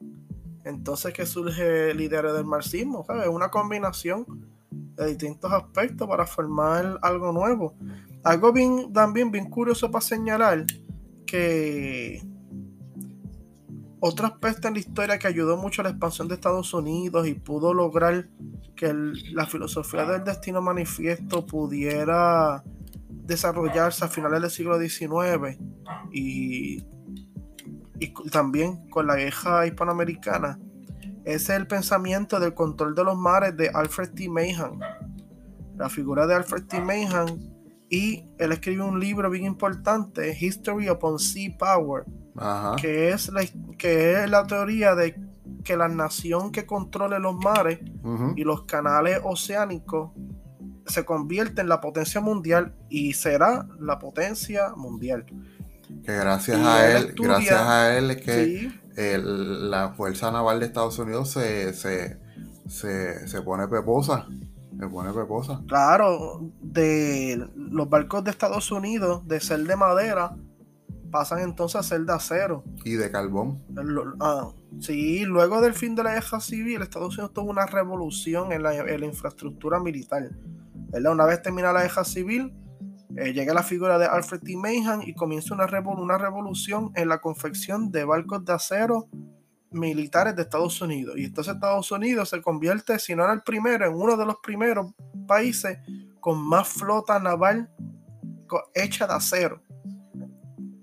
[0.66, 3.28] entonces que surge el idea del marxismo, ¿sabes?
[3.28, 4.26] Una combinación
[4.72, 7.76] de distintos aspectos para formar algo nuevo.
[8.24, 10.66] Algo bien, también bien curioso para señalar
[11.26, 12.22] que
[14.00, 17.34] otro aspecto en la historia que ayudó mucho a la expansión de Estados Unidos y
[17.34, 18.30] pudo lograr
[18.76, 22.64] que la filosofía del destino manifiesto pudiera
[23.10, 25.58] desarrollarse a finales del siglo XIX
[26.12, 26.86] y,
[28.00, 30.60] y también con la vieja hispanoamericana
[31.26, 34.30] es el pensamiento del control de los mares de Alfred T.
[34.30, 34.80] Mahan.
[35.76, 36.80] La figura de Alfred T.
[36.80, 37.58] Mahan
[37.90, 42.06] y él escribe un libro bien importante, History upon Sea Power,
[42.80, 43.42] Que, es la,
[43.78, 45.16] que es la teoría de
[45.64, 47.80] que la nación que controle los mares
[48.36, 50.12] y los canales oceánicos
[50.86, 55.26] se convierte en la potencia mundial y será la potencia mundial.
[56.04, 61.32] Que gracias a él, gracias a él es que la Fuerza Naval de Estados Unidos
[61.32, 62.18] se, se,
[62.68, 64.28] se pone peposa.
[64.72, 65.62] Me pone peposa.
[65.68, 70.36] Claro, de los barcos de Estados Unidos, de ser de madera,
[71.12, 72.64] pasan entonces a ser de acero.
[72.84, 73.64] Y de carbón.
[74.20, 74.50] Ah,
[74.80, 79.06] sí, luego del fin de la guerra civil, Estados Unidos tuvo una revolución en la,
[79.06, 80.30] infraestructura militar.
[80.94, 82.54] Una vez termina la guerra civil,
[83.16, 84.56] eh, llega la figura de Alfred T.
[84.56, 89.10] Mahan y comienza una, una revolución en la confección de barcos de acero
[89.72, 91.16] militares de Estados Unidos.
[91.18, 94.38] Y entonces Estados Unidos se convierte, si no era el primero, en uno de los
[94.42, 94.94] primeros
[95.28, 95.78] países
[96.20, 97.70] con más flota naval
[98.74, 99.62] hecha de acero.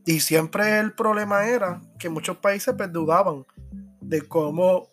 [0.07, 3.47] Y siempre el problema era que muchos países pues, dudaban
[4.01, 4.89] de cómo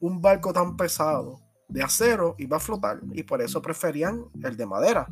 [0.00, 4.66] un barco tan pesado de acero iba a flotar y por eso preferían el de
[4.66, 5.06] madera.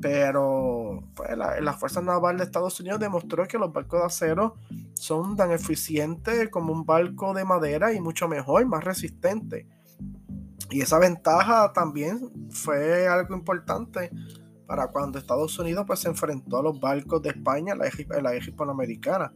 [0.00, 4.56] Pero pues, la, Fuerza Naval de Estados Unidos demostró que los barcos de acero
[4.94, 9.66] son tan eficientes como un barco de madera y mucho mejor, más resistente.
[10.70, 14.10] Y esa ventaja también fue algo importante
[14.72, 17.90] para cuando Estados Unidos pues, se enfrentó a los barcos de España, la
[18.22, 19.30] la hispanoamericana,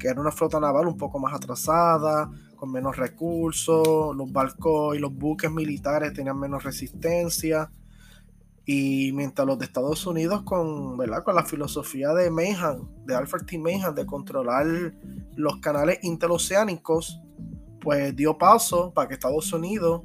[0.00, 4.98] que era una flota naval un poco más atrasada, con menos recursos, los barcos y
[4.98, 7.70] los buques militares tenían menos resistencia.
[8.66, 11.22] Y mientras los de Estados Unidos con, ¿verdad?
[11.22, 13.58] con la filosofía de Mahan, de Alfred T.
[13.60, 14.66] Mahan, de controlar
[15.36, 17.22] los canales interoceánicos,
[17.80, 20.02] pues dio paso para que Estados Unidos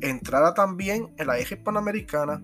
[0.00, 2.40] entrara también en la eje hispanoamericana,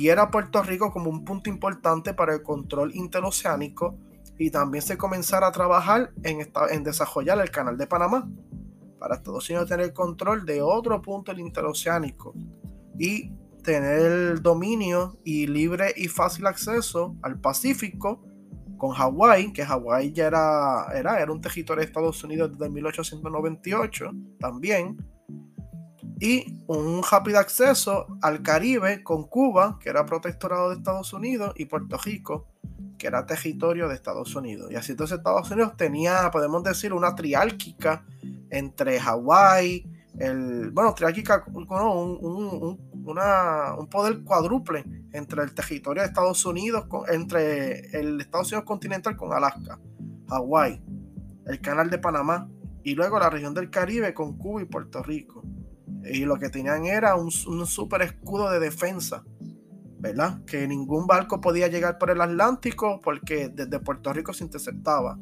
[0.00, 3.98] viera a Puerto Rico como un punto importante para el control interoceánico
[4.38, 8.26] y también se comenzara a trabajar en, en desarrollar el canal de Panamá
[8.98, 12.34] para Estados Unidos tener control de otro punto del interoceánico
[12.98, 13.30] y
[13.62, 18.22] tener el dominio y libre y fácil acceso al Pacífico
[18.78, 24.10] con Hawái, que Hawái ya era, era, era un territorio de Estados Unidos desde 1898
[24.38, 24.96] también,
[26.20, 31.64] y un rápido acceso al Caribe con Cuba, que era protectorado de Estados Unidos, y
[31.64, 32.46] Puerto Rico,
[32.98, 34.70] que era territorio de Estados Unidos.
[34.70, 38.04] Y así entonces Estados Unidos tenía, podemos decir, una triálquica
[38.50, 46.84] entre Hawái, el, bueno, triálquica, un, un poder cuádruple entre el territorio de Estados Unidos,
[47.08, 49.80] entre el Estados Unidos continental con Alaska,
[50.28, 50.82] Hawái,
[51.46, 52.46] el canal de Panamá
[52.82, 55.42] y luego la región del Caribe con Cuba y Puerto Rico.
[56.04, 59.24] Y lo que tenían era un, un super escudo de defensa,
[59.98, 60.44] ¿verdad?
[60.44, 65.18] Que ningún barco podía llegar por el Atlántico porque desde Puerto Rico se interceptaba.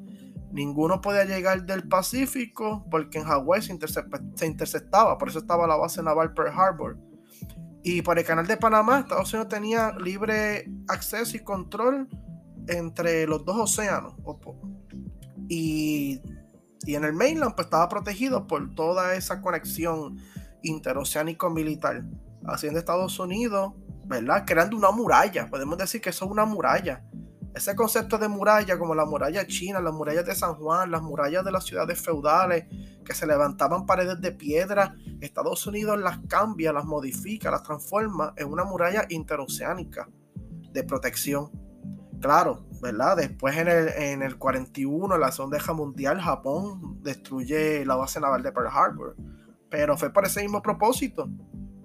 [0.53, 3.77] Ninguno podía llegar del Pacífico porque en Hawái se,
[4.35, 6.99] se interceptaba, por eso estaba la base naval Pearl Harbor
[7.83, 12.09] y por el canal de Panamá, Estados Unidos tenía libre acceso y control
[12.67, 14.15] entre los dos océanos.
[15.49, 16.21] Y,
[16.85, 20.19] y en el mainland pues, estaba protegido por toda esa conexión
[20.63, 22.05] interoceánico militar.
[22.47, 23.73] Haciendo Estados Unidos,
[24.05, 24.45] ¿verdad?
[24.47, 25.49] Creando una muralla.
[25.49, 27.05] Podemos decir que eso es una muralla.
[27.55, 31.45] Ese concepto de muralla, como la muralla china, las murallas de San Juan, las murallas
[31.45, 32.67] de las ciudades feudales,
[33.05, 38.49] que se levantaban paredes de piedra, Estados Unidos las cambia, las modifica, las transforma en
[38.49, 40.09] una muralla interoceánica
[40.71, 41.51] de protección.
[42.21, 43.17] Claro, ¿verdad?
[43.17, 48.21] Después en el, en el 41, en la Segunda Guerra Mundial, Japón destruye la base
[48.21, 49.17] naval de Pearl Harbor.
[49.71, 51.29] Pero fue por ese mismo propósito.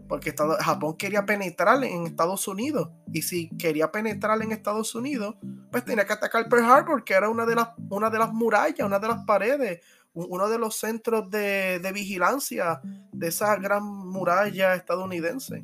[0.07, 2.89] Porque Japón quería penetrar en Estados Unidos.
[3.11, 5.35] Y si quería penetrar en Estados Unidos,
[5.71, 8.85] pues tenía que atacar Pearl Harbor, que era una de las, una de las murallas,
[8.85, 9.81] una de las paredes,
[10.13, 12.79] uno de los centros de, vigilancia
[13.11, 15.63] de esa gran muralla estadounidense.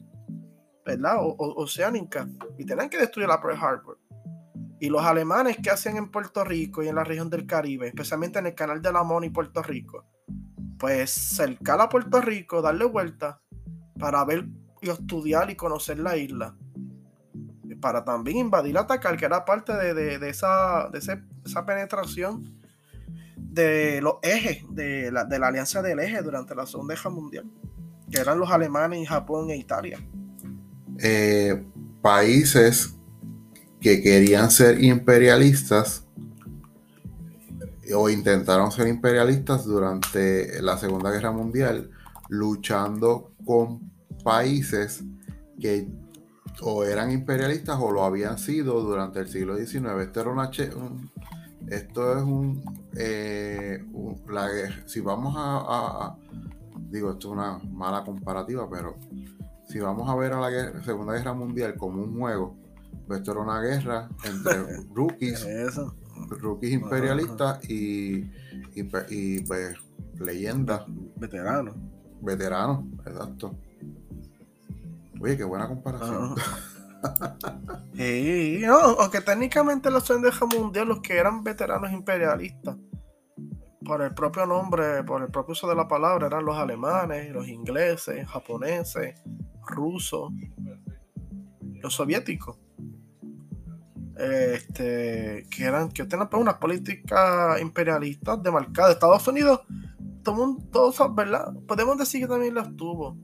[0.86, 1.18] ¿verdad?
[1.20, 4.00] O, oceánica, y tenían que destruir la Pearl Harbor.
[4.80, 8.40] Y los alemanes que hacían en Puerto Rico y en la región del Caribe, especialmente
[8.40, 10.06] en el canal de la Mona y Puerto Rico,
[10.80, 13.42] pues cercar a Puerto Rico, darle vuelta
[14.00, 14.48] para ver
[14.82, 16.56] y estudiar y conocer la isla.
[17.82, 22.58] Para también invadir, atacar, que era parte de, esa, de esa penetración
[23.38, 27.46] de los ejes, de la, de la alianza del eje durante la Segunda Guerra Mundial,
[28.10, 30.00] que eran los alemanes, Japón e Italia.
[31.00, 31.64] Eh,
[32.02, 32.96] países
[33.80, 36.06] que querían ser imperialistas
[37.96, 41.90] o intentaron ser imperialistas durante la Segunda Guerra Mundial,
[42.30, 43.92] luchando con
[44.24, 45.04] países
[45.60, 45.88] que
[46.62, 50.02] o eran imperialistas o lo habían sido durante el siglo XIX.
[50.02, 50.52] Esto, era una,
[51.68, 52.62] esto es un,
[52.96, 53.84] eh,
[54.86, 56.16] si vamos a,
[56.90, 58.98] digo, esto es una mala comparativa, pero
[59.68, 62.56] si vamos a ver a la Segunda Guerra Mundial como un juego,
[63.08, 65.46] pues esto era una guerra entre rookies,
[66.28, 68.30] rookies imperialistas y,
[68.76, 69.76] y, pues
[70.20, 70.84] leyendas.
[71.16, 71.76] Veteranos.
[72.22, 73.56] Veteranos, exacto.
[75.22, 76.36] Oye, qué buena comparación.
[77.96, 82.78] sí, no, aunque técnicamente la Segunda Guerra Mundial, los que eran veteranos imperialistas,
[83.84, 87.48] por el propio nombre, por el propio uso de la palabra, eran los alemanes, los
[87.48, 89.20] ingleses, japoneses,
[89.68, 90.32] rusos,
[91.82, 92.58] los soviéticos.
[94.20, 98.92] Este, que eran, que tenían pues, unas políticas imperialistas demarcadas.
[98.92, 99.62] Estados Unidos,
[100.24, 101.54] todo, todo, ¿verdad?
[101.66, 103.18] Podemos decir que también las tuvo,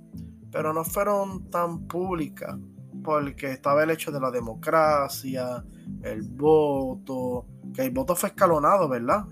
[0.51, 2.55] pero no fueron tan públicas,
[3.03, 5.65] porque estaba el hecho de la democracia,
[6.01, 9.25] el voto, que el voto fue escalonado, ¿verdad?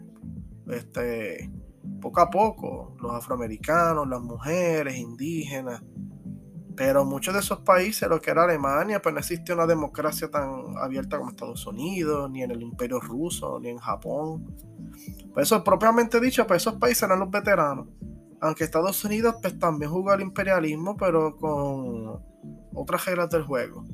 [0.68, 1.49] Este,
[2.01, 5.82] poco a poco, los afroamericanos, las mujeres, indígenas,
[6.76, 10.78] pero muchos de esos países, lo que era Alemania, pues no existe una democracia tan
[10.78, 14.45] abierta como Estados Unidos, ni en el Imperio Ruso, ni en Japón.
[15.34, 17.88] Por eso, propiamente dicho, pues esos países eran los veteranos.
[18.41, 22.19] Aunque Estados Unidos pues también jugó al imperialismo, pero con
[22.74, 23.86] otras reglas del juego.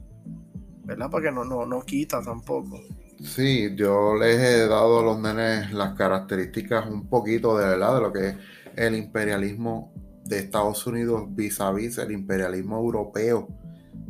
[0.86, 1.09] ¿Verdad?
[1.11, 2.80] Porque no, no, no quita tampoco.
[3.23, 8.01] Sí, yo les he dado a los nenes las características un poquito de verdad de
[8.01, 8.36] lo que es
[8.75, 9.93] el imperialismo
[10.30, 13.47] de Estados Unidos vis a vis el imperialismo europeo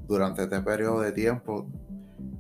[0.06, 1.66] durante este periodo de tiempo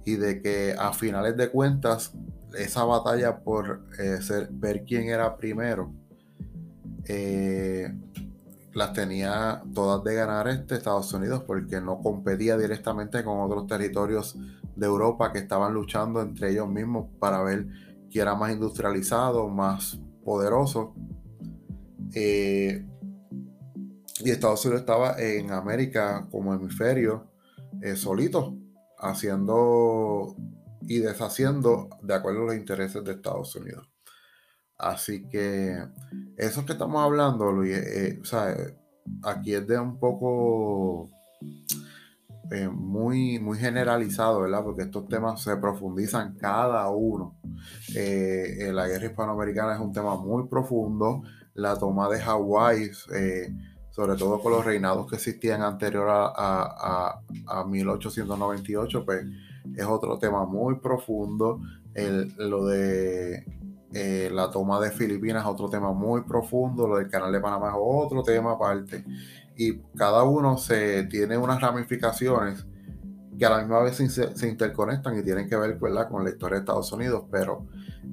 [0.03, 2.11] y de que a finales de cuentas
[2.57, 5.93] esa batalla por eh, ser, ver quién era primero
[7.05, 7.95] eh,
[8.73, 14.35] las tenía todas de ganar este Estados Unidos porque no competía directamente con otros territorios
[14.75, 17.65] de Europa que estaban luchando entre ellos mismos para ver
[18.11, 20.93] quién era más industrializado, más poderoso.
[22.13, 22.85] Eh,
[24.21, 27.27] y Estados Unidos estaba en América como hemisferio
[27.81, 28.57] eh, solito,
[28.97, 30.35] haciendo
[30.81, 33.89] y deshaciendo de acuerdo a los intereses de Estados Unidos.
[34.77, 35.77] Así que
[36.37, 38.77] eso que estamos hablando, Luis, eh, eh,
[39.23, 41.09] aquí es de un poco
[42.71, 44.63] muy, muy generalizado, ¿verdad?
[44.63, 47.37] Porque estos temas se profundizan cada uno.
[47.93, 51.21] la guerra hispanoamericana es un tema muy profundo.
[51.53, 52.89] La toma de Hawái
[53.99, 57.19] sobre todo con los reinados que existían anterior a,
[57.67, 59.25] 1898, pues
[59.75, 61.59] es otro tema muy profundo.
[62.37, 63.43] lo de
[63.93, 67.71] eh, la toma de Filipinas es otro tema muy profundo, lo del canal de Panamá
[67.71, 69.03] es otro tema aparte.
[69.57, 72.65] Y cada uno se tiene unas ramificaciones
[73.39, 76.59] que a la misma vez se, interconectan y tienen que ver con la historia de
[76.59, 77.65] Estados Unidos, pero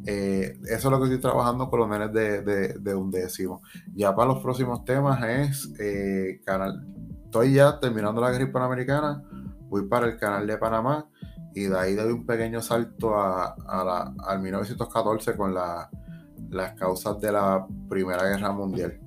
[0.06, 3.60] eh, eso es lo que estoy trabajando con los nenes de, un décimo.
[3.94, 6.86] Ya para los próximos temas es eh, canal.
[7.24, 9.22] Estoy ya terminando la guerra hispanoamericana,
[9.68, 11.08] voy para el canal de Panamá
[11.54, 17.32] y de ahí doy un pequeño salto a, la, al 1914 con las causas de
[17.32, 19.00] la Primera Guerra Mundial.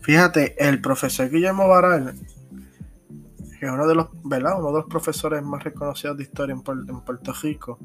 [0.00, 2.14] Fíjate, el profesor Guillermo Baral
[3.60, 4.58] que es uno de los, ¿verdad?
[4.58, 7.78] Uno de los profesores más reconocidos de historia en, Puerto Rico.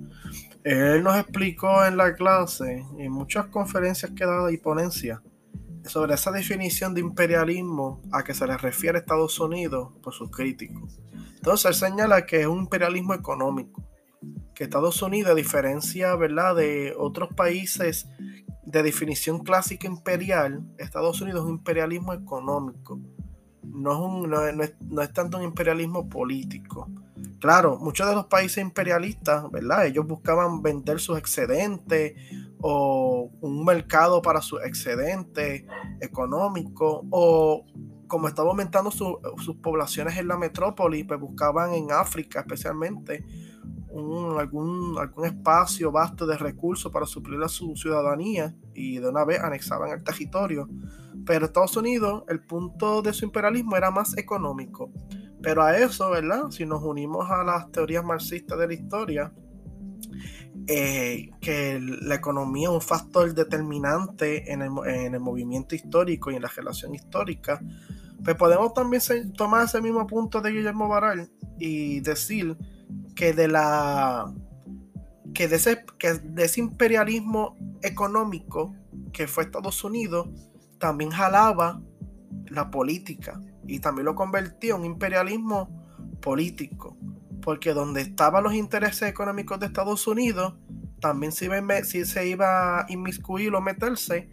[0.64, 5.20] Él nos explicó en la clase, en muchas conferencias que dado y ponencias,
[5.84, 10.98] sobre esa definición de imperialismo a que se le refiere Estados Unidos por sus críticos.
[11.36, 13.84] Entonces él señala que es un imperialismo económico,
[14.56, 16.56] que Estados Unidos, a diferencia ¿verdad?
[16.56, 18.08] de otros países
[18.64, 22.98] de definición clásica imperial, Estados Unidos es un imperialismo económico
[23.74, 26.90] no es, tanto un imperialismo político.
[27.40, 29.86] Claro, muchos de los países imperialistas, ¿verdad?
[29.86, 32.14] Ellos buscaban vender sus excedentes
[32.60, 35.64] o un mercado para sus excedentes
[36.02, 37.66] económicos o
[38.08, 43.26] como estaba aumentando sus poblaciones en la metrópoli, pues buscaban en África especialmente
[43.96, 49.40] algún, algún espacio vasto de recursos para suplir a su ciudadanía y de una vez
[49.40, 50.68] anexaban el territorio.
[51.26, 54.92] Pero Estados Unidos, el punto de su imperialismo era más económico.
[55.42, 56.50] Pero a eso, ¿verdad?
[56.50, 59.34] Si nos unimos a las teorías marxistas de la historia,
[60.68, 66.36] eh, que la economía es un factor determinante en el, en el, movimiento histórico y
[66.36, 67.62] en la relación histórica,
[68.24, 69.02] pues podemos también
[69.34, 71.30] tomar ese mismo punto de Guillermo Baral
[71.60, 72.58] y decir
[73.16, 74.34] que de la
[75.34, 78.74] que de ese, que de ese imperialismo económico
[79.12, 80.30] que fue Estados Unidos
[80.80, 81.82] también jalaba
[82.48, 85.86] la política y también lo convirtió en un imperialismo
[86.22, 86.98] político.
[87.42, 90.56] Porque donde estaban los intereses económicos de Estados Unidos
[91.00, 94.30] también se iba, se iba a inmiscuir o meterse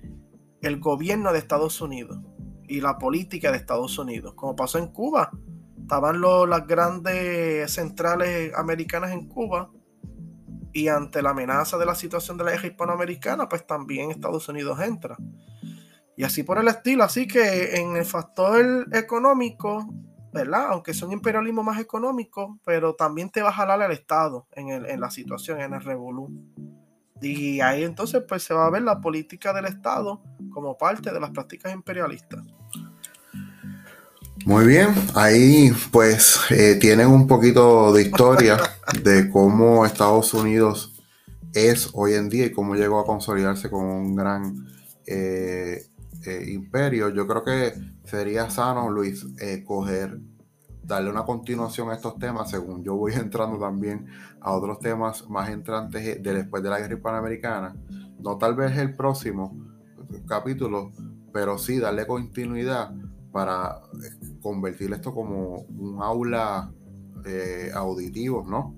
[0.63, 2.19] el gobierno de Estados Unidos
[2.69, 5.31] y la política de Estados Unidos como pasó en Cuba
[5.83, 9.71] estaban las grandes centrales americanas en Cuba
[10.73, 14.81] y ante la amenaza de la situación de la guerra hispanoamericana, pues también Estados Unidos
[14.81, 15.17] entra.
[16.17, 19.87] Y así por el estilo, así que en el factor económico,
[20.33, 20.69] ¿verdad?
[20.71, 24.71] Aunque es un imperialismo más económico, pero también te va a jalar al Estado en,
[24.71, 26.31] en la situación, en el revolú.
[27.21, 31.21] Y ahí entonces pues se va a ver la política del Estado como parte de
[31.21, 32.43] las prácticas imperialistas.
[34.45, 38.59] Muy bien, ahí pues eh, tienen un poquito de historia
[39.05, 41.01] de cómo Estados Unidos
[41.55, 44.67] es hoy en día y cómo llegó a consolidarse como un gran
[45.07, 45.87] eh,
[46.27, 47.11] eh, imperio.
[47.11, 47.73] Yo creo que
[48.05, 49.25] sería sano, Luis,
[49.65, 50.19] coger,
[50.83, 54.07] darle una continuación a estos temas, según yo voy entrando también
[54.41, 57.77] a otros temas más entrantes de después de la guerra hispanoamericana.
[58.19, 59.57] No tal vez el próximo
[60.27, 60.91] capítulo,
[61.33, 62.91] pero sí darle continuidad
[63.31, 63.81] para
[64.43, 66.73] convertir esto como un aula
[67.25, 68.75] eh, auditivo, ¿no?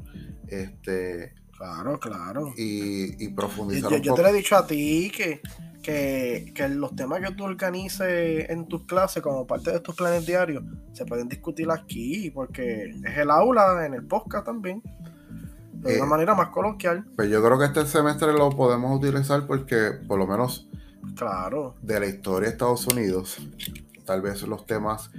[0.47, 2.53] Este, claro, claro.
[2.57, 3.91] Y, profundizar.
[3.91, 5.41] Yo, yo te lo he dicho a ti que,
[5.83, 10.63] que, los temas que tú organices en tus clases como parte de tus planes diarios
[10.93, 14.83] se pueden discutir aquí porque es el aula en el podcast también.
[15.73, 17.05] De una eh, manera más coloquial.
[17.15, 20.67] Pues yo creo que este semestre lo podemos utilizar porque por lo menos
[21.15, 21.75] claro.
[21.83, 23.39] de la historia de Estados Unidos
[24.05, 25.11] tal vez los temas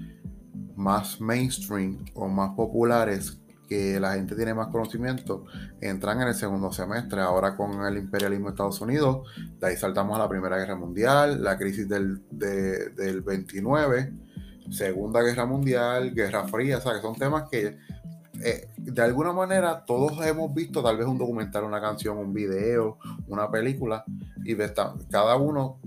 [0.76, 5.46] más mainstream o más populares que la gente tiene más conocimiento
[5.82, 7.22] entran en el segundo semestre.
[7.22, 9.28] Ahora con el imperialismo de Estados Unidos,
[9.60, 14.14] de ahí saltamos a la Primera Guerra Mundial, la crisis del, del 29,
[14.70, 17.78] Segunda Guerra Mundial, Guerra Fría, o sea, que son temas que
[18.44, 22.98] eh, de alguna manera todos hemos visto tal vez un documental, una canción, un video,
[23.28, 24.04] una película,
[24.44, 24.56] y
[25.10, 25.80] cada uno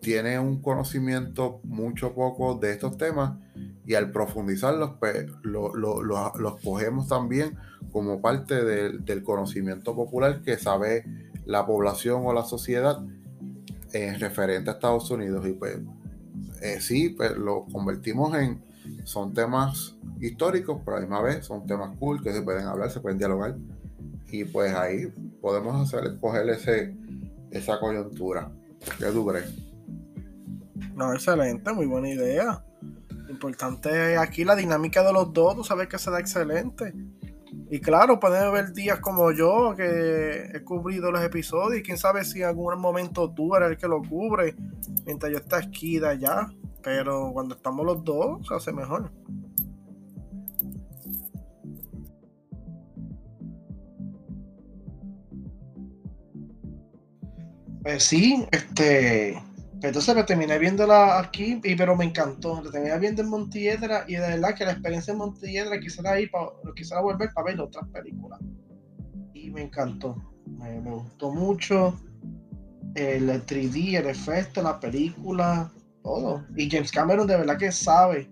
[0.00, 3.32] tiene un conocimiento mucho poco de estos temas
[3.90, 7.56] y al profundizarlos, pues los cogemos también
[7.90, 11.04] como parte del conocimiento popular que sabe
[11.44, 13.04] la población o la sociedad
[13.92, 15.44] en referente a Estados Unidos.
[15.44, 15.78] Y pues
[16.62, 18.62] eh, sí, pues lo convertimos en,
[19.02, 22.92] son temas históricos, pero a la misma vez son temas cool que se pueden hablar,
[22.92, 23.56] se pueden dialogar.
[24.28, 25.08] Y pues ahí
[25.40, 26.94] podemos hacer, escoger ese,
[27.50, 28.52] esa coyuntura.
[29.00, 29.52] ¿Qué tú crees?
[30.94, 32.64] No, excelente, muy buena idea.
[33.30, 36.92] Importante aquí la dinámica de los dos, tú sabes que se da excelente.
[37.70, 42.24] Y claro, pueden haber días como yo que he cubrido los episodios y quién sabe
[42.24, 44.56] si en algún momento tú eres el que lo cubre
[45.06, 46.48] mientras yo esté aquí de allá.
[46.82, 49.12] Pero cuando estamos los dos se hace mejor.
[57.82, 59.40] Pues sí, este
[59.82, 62.62] entonces me terminé viéndola aquí, y, pero me encantó.
[62.62, 66.30] La terminé viendo en Montiedra y de verdad que la experiencia en Montiedra quisiera ir
[66.76, 68.40] quisiera volver para ver otras películas.
[69.32, 70.16] Y me encantó.
[70.46, 71.98] Me, gustó mucho
[72.94, 75.72] el 3D, el efecto, la película,
[76.02, 76.44] todo.
[76.56, 78.28] Y James Cameron de verdad que sabe,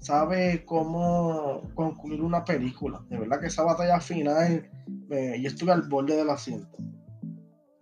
[0.00, 3.00] sabe cómo concluir una película.
[3.08, 4.68] De verdad que esa batalla final,
[5.08, 6.76] yo estuve al borde del asiento.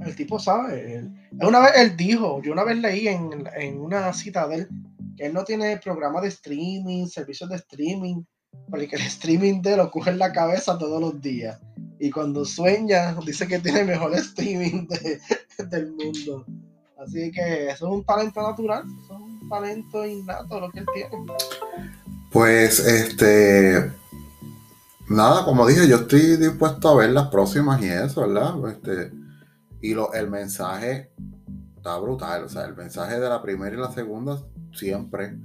[0.07, 1.09] El tipo sabe.
[1.33, 4.69] una vez él dijo, yo una vez leí en, en, una cita de él
[5.17, 8.23] que él no tiene programa de streaming, servicios de streaming,
[8.71, 11.59] porque el streaming de él coge en la cabeza todos los días.
[11.99, 14.87] Y cuando sueña, dice que tiene mejor streaming
[15.71, 16.45] del mundo.
[16.99, 21.27] Así que eso es un talento natural, es un talento innato lo que él tiene.
[22.31, 23.93] Pues este
[25.09, 28.55] nada, como dije, yo estoy dispuesto a ver las próximas y eso, ¿verdad?
[28.71, 29.13] Este,
[29.91, 31.11] y el mensaje
[31.77, 32.45] está brutal.
[32.45, 35.39] O sea, el mensaje de la primera y la segunda siempre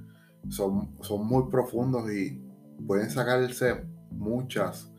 [0.49, 2.41] son, son muy profundos y
[2.85, 4.91] pueden sacarse muchas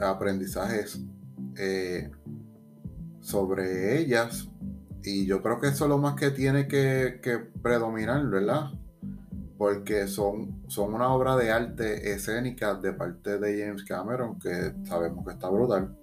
[0.00, 1.00] aprendizajes
[1.56, 2.10] eh,
[3.20, 4.48] sobre ellas.
[5.02, 8.70] Y yo creo que eso es lo más que tiene que, que predominar, ¿verdad?
[9.58, 15.26] porque son, son una obra de arte escénica de parte de James Cameron, que sabemos
[15.26, 15.96] que está brutal.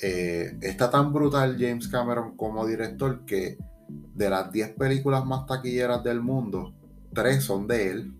[0.00, 6.04] Eh, está tan brutal James Cameron como director que de las 10 películas más taquilleras
[6.04, 6.74] del mundo,
[7.14, 8.14] 3 son de él.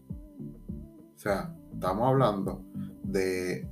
[1.15, 2.65] O sea, estamos hablando
[3.03, 3.69] de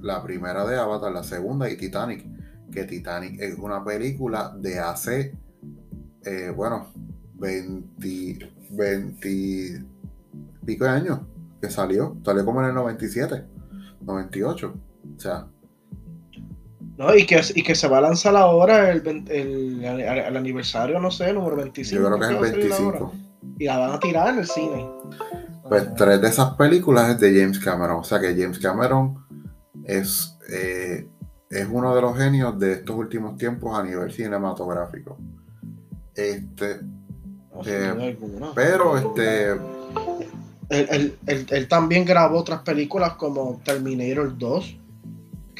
[0.00, 2.26] la primera de Avatar, la segunda y Titanic.
[2.70, 5.34] Que Titanic es una película de hace,
[6.24, 6.92] eh, bueno,
[7.34, 9.84] 20, 20
[10.64, 11.20] pico de años
[11.60, 12.16] que salió.
[12.24, 13.44] Salió como en el 97,
[14.02, 14.74] 98.
[15.16, 15.46] O sea.
[17.00, 21.10] No, y que, y que se va a lanzar ahora el, el, el, aniversario, no
[21.10, 21.98] sé, número 25.
[21.98, 23.12] Yo creo que es el 25.
[23.58, 24.86] Y la van a tirar en el cine.
[25.66, 28.00] Pues tres de esas películas es de James Cameron.
[28.00, 29.16] O sea que James Cameron
[29.82, 31.08] es, eh,
[31.48, 35.16] es uno de los genios de estos últimos tiempos a nivel cinematográfico.
[36.14, 36.80] Este.
[37.64, 38.18] Eh,
[38.54, 39.54] pero este
[40.70, 44.76] él, también grabó otras películas como Terminator 2,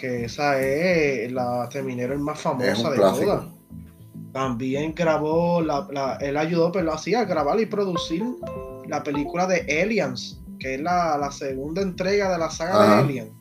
[0.01, 3.45] que esa es la Terminator más famosa de todas.
[4.33, 8.25] También grabó, la, él ayudó, pero lo hacía grabar y producir
[8.87, 13.33] la película de Aliens, que es la, segunda entrega de la saga de Alien.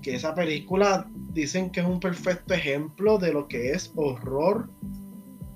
[0.00, 4.70] Que esa película dicen que es un perfecto ejemplo de lo que es horror,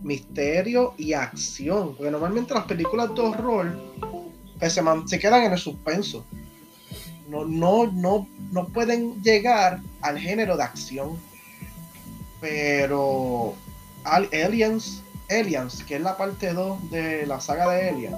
[0.02, 1.94] misterio y acción.
[1.94, 3.72] Porque normalmente las películas de horror
[5.06, 6.26] se, quedan en el suspenso.
[7.32, 11.18] No, no, no, no pueden llegar al género de acción.
[12.42, 13.54] Pero
[14.04, 18.16] Aliens, Aliens, que es la parte 2 de la saga de Aliens,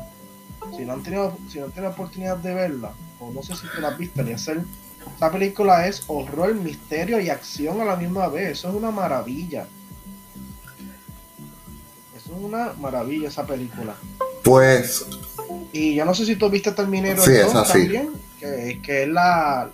[0.77, 3.69] si no han tenido, si no han tenido oportunidad de verla, o no sé si
[3.69, 4.63] tú la has visto, ni hacer,
[5.07, 8.59] esta película es horror, misterio y acción a la misma vez.
[8.59, 9.69] Eso es una maravilla.
[12.17, 13.95] Eso es una maravilla esa película.
[14.43, 15.07] Pues
[15.73, 18.11] y yo no sé si tú viste Terminator sí, 2 también,
[18.45, 19.71] que, que, es la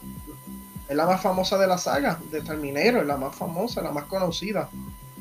[0.89, 4.05] es la más famosa de la saga de Terminator, es la más famosa, la más
[4.05, 4.69] conocida.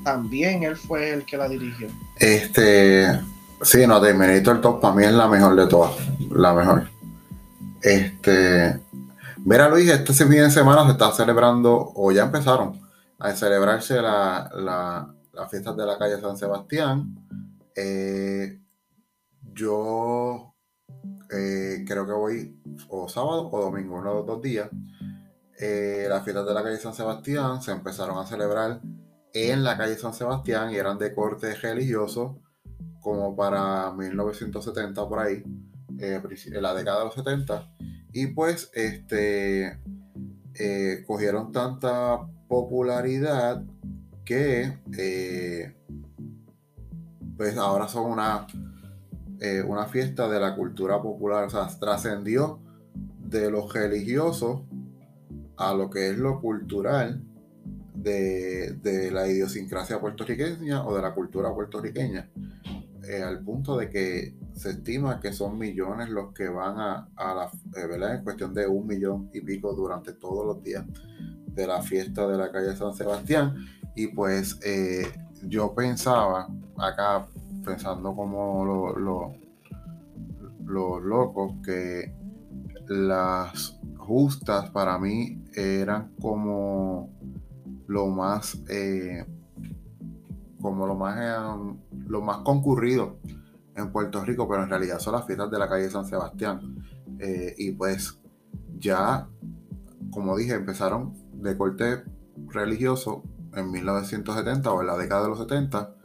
[0.04, 1.88] También él fue el que la dirigió.
[2.16, 3.20] Este,
[3.62, 5.92] sí, no, Terminator 2 para mí es la mejor de todas,
[6.32, 6.90] la mejor.
[7.82, 8.80] Este,
[9.38, 12.80] mira Luis, este fin de semana se está celebrando, o ya empezaron
[13.20, 17.16] a celebrarse la, la, las fiestas de la calle San Sebastián.
[17.76, 18.60] Eh,
[19.54, 20.56] yo
[21.32, 24.70] eh, creo que voy o sábado o domingo, uno de los dos días.
[25.60, 28.82] Eh, las fiestas de la calle San Sebastián se empezaron a celebrar
[29.34, 32.42] en la calle San Sebastián y eran de corte religioso
[33.02, 35.44] como para 1970 por ahí,
[36.00, 37.76] eh, en la década de los 70.
[38.12, 39.80] Y pues este
[41.08, 42.20] cogieron tanta
[42.50, 43.64] popularidad
[44.26, 44.78] que
[47.38, 48.46] pues ahora son una
[49.42, 52.60] eh, una fiesta de la cultura popular, o sea, trascendió
[53.20, 54.66] de lo religioso
[55.56, 57.24] a lo que es lo cultural
[57.94, 62.30] de, la idiosincrasia puertorriqueña o de la cultura puertorriqueña,
[63.08, 67.50] eh, al punto de que se estima que son millones los que van a, la,
[67.82, 68.16] eh, ¿verdad?
[68.16, 70.86] En cuestión de un millón y pico durante todos los días
[71.48, 73.56] de la fiesta de la calle San Sebastián.
[73.96, 74.60] Y pues
[75.44, 76.48] yo pensaba
[76.78, 77.26] acá
[77.70, 79.34] pensando como los
[80.66, 82.14] lo, locos, que
[82.88, 87.10] las justas para mí eran como
[87.88, 89.26] lo más eh,
[90.60, 91.78] como lo más eh,
[92.08, 93.18] lo más concurrido
[93.76, 96.84] en Puerto Rico, pero en realidad son las fiestas de la calle San Sebastián.
[97.20, 98.20] Eh, y pues
[98.78, 99.28] ya,
[100.12, 102.04] como dije, empezaron de corte
[102.48, 103.24] religioso
[103.54, 105.96] en 1970 o en la década de los 70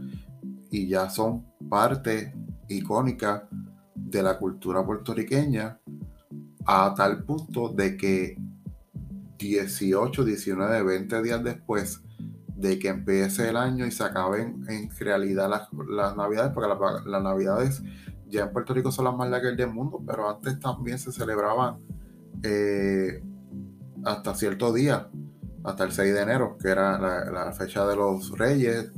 [0.74, 2.34] y ya son parte
[2.66, 3.48] icónica
[3.94, 5.78] de la cultura puertorriqueña
[6.66, 8.36] a tal punto de que
[9.38, 12.02] 18, 19, 20 días después
[12.56, 16.70] de que empiece el año y se acaben en realidad las, navidades, porque
[17.08, 17.80] las, navidades
[18.28, 21.78] ya en Puerto Rico son las más largas del mundo, pero antes también se celebraban
[22.42, 23.22] eh,
[24.04, 25.08] hasta cierto día,
[25.62, 28.92] hasta el 6 de enero, que era la fecha de los reyes,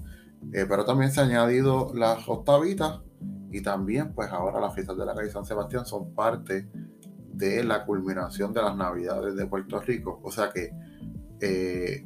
[0.52, 3.00] eh, pero también se han añadido las octavitas
[3.50, 6.68] y también pues ahora las fiestas de la calle San Sebastián son parte
[7.32, 10.20] de la culminación de las navidades de Puerto Rico.
[10.22, 10.72] O sea que
[11.40, 12.04] eh,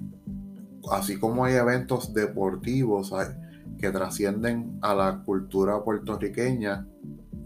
[0.91, 3.13] así como hay eventos deportivos
[3.79, 6.87] que trascienden a la cultura puertorriqueña,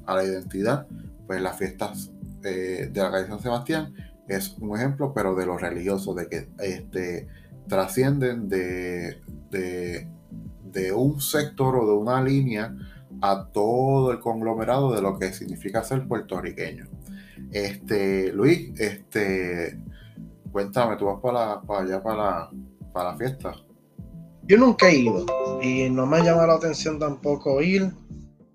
[0.07, 0.87] a la identidad,
[1.27, 2.13] pues las fiestas
[2.43, 3.95] eh, de la calle San Sebastián
[4.29, 7.29] es un ejemplo, pero de lo religioso, de que este,
[7.69, 10.09] trascienden de, de,
[10.75, 12.77] de un sector o de una línea
[13.23, 16.87] a todo el conglomerado de lo que significa ser puertorriqueño.
[17.51, 19.79] Este, Luis, este,
[20.53, 22.51] cuéntame, tú vas para, allá para la,
[22.93, 23.55] para fiesta.
[24.43, 25.25] Yo nunca he ido
[25.63, 27.91] y no me ha llamado la atención tampoco ir,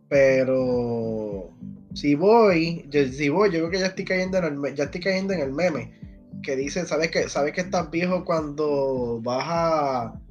[0.07, 1.49] pero
[1.93, 5.33] si voy, si voy, yo creo que ya estoy cayendo en el, ya estoy cayendo
[5.33, 5.99] en el meme
[6.43, 10.21] que dice, ¿sabes que sabes que estás viejo cuando vas a,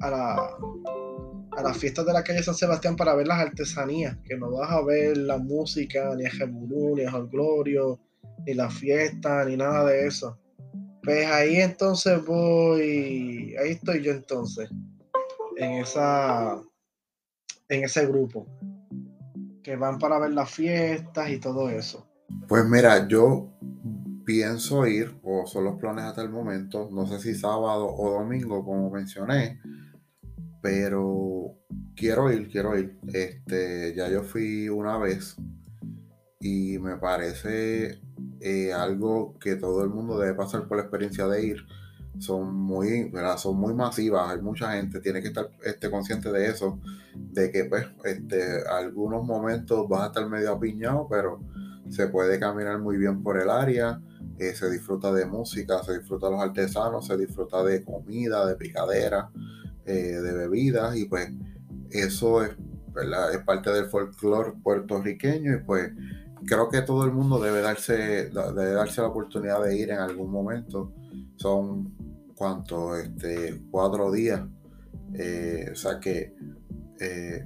[0.00, 0.56] a la
[1.56, 4.70] a las fiestas de la calle San Sebastián para ver las artesanías, que no vas
[4.70, 7.98] a ver la música, ni a Jebulú, ni a Glorio,
[8.46, 10.38] ni la fiesta, ni nada de eso.
[11.02, 14.68] Pues ahí entonces voy, ahí estoy yo entonces,
[15.56, 16.60] en esa,
[17.70, 18.46] en ese grupo,
[19.62, 22.06] que van para ver las fiestas y todo eso.
[22.48, 23.50] Pues mira, yo
[24.26, 28.62] pienso ir, o son los planes hasta el momento, no sé si sábado o domingo,
[28.62, 29.58] como mencioné,
[30.66, 31.54] pero
[31.94, 32.98] quiero ir, quiero ir.
[33.06, 35.36] Este, ya yo fui una vez
[36.40, 38.00] y me parece
[38.40, 41.58] eh, algo que todo el mundo debe pasar por la experiencia de ir.
[42.18, 46.80] Son muy, son muy masivas, hay mucha gente, tiene que estar este, consciente de eso,
[47.14, 51.38] de que pues este, algunos momentos vas a estar medio apiñado, pero
[51.90, 54.00] se puede caminar muy bien por el área,
[54.40, 58.56] eh, se disfruta de música, se disfruta de los artesanos, se disfruta de comida, de
[58.56, 59.30] picadera.
[59.86, 61.30] Eh, de bebidas y pues
[61.90, 65.92] eso es, es parte del folclore puertorriqueño y pues
[66.44, 70.32] creo que todo el mundo debe darse, debe darse la oportunidad de ir en algún
[70.32, 70.92] momento.
[71.36, 71.94] Son
[72.34, 74.42] cuanto este, cuatro días.
[75.14, 76.34] Eh, o sea que
[76.98, 77.44] eh,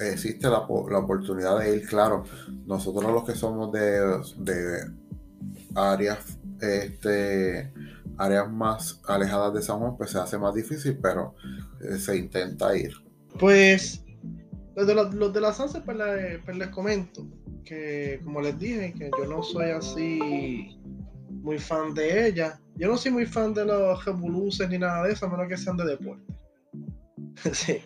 [0.00, 2.24] existe la, la, oportunidad de ir, claro.
[2.66, 4.00] Nosotros los que somos de,
[4.36, 4.92] de
[5.74, 7.72] áreas este,
[8.16, 11.34] áreas más alejadas de San Juan, pues se hace más difícil, pero
[11.80, 12.92] eh, se intenta ir.
[13.38, 14.04] Pues
[14.76, 17.26] los de, los, de la pues, pues, les comento
[17.64, 20.78] que, como les dije, que yo no soy así
[21.28, 22.60] muy fan de ella.
[22.76, 25.56] Yo no soy muy fan de los revoluces ni nada de eso, a menos que
[25.56, 26.32] sean de deporte.
[27.52, 27.78] sí.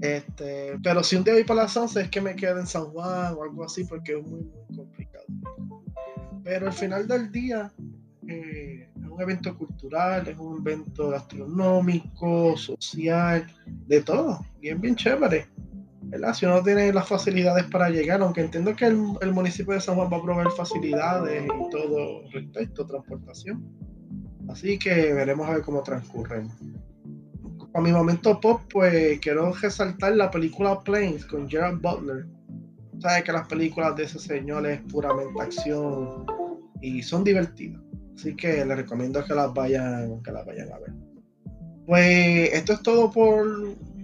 [0.00, 2.86] Este, pero si un día voy para la Sanse es que me quede en San
[2.86, 5.24] Juan o algo así, porque es muy, muy complicado.
[6.42, 7.72] Pero al final del día,
[8.28, 15.46] eh, es un evento cultural, es un evento gastronómico, social, de todo, bien, bien chévere.
[16.02, 16.34] ¿verdad?
[16.34, 20.10] Si uno tiene las facilidades para llegar, aunque entiendo que el, municipio de San Juan
[20.12, 23.64] va a proveer facilidades y todo respecto, transportación.
[24.48, 26.50] Así que veremos a ver cómo transcurren.
[27.72, 32.26] A mi momento pop, pues quiero resaltar la película Planes con Gerald Butler.
[33.00, 36.26] Sabes que las películas de ese señor es puramente acción
[36.80, 37.80] y son divertidas.
[38.14, 40.92] Así que les recomiendo que las vayan, que las vayan a ver.
[41.86, 43.46] Pues esto es todo por,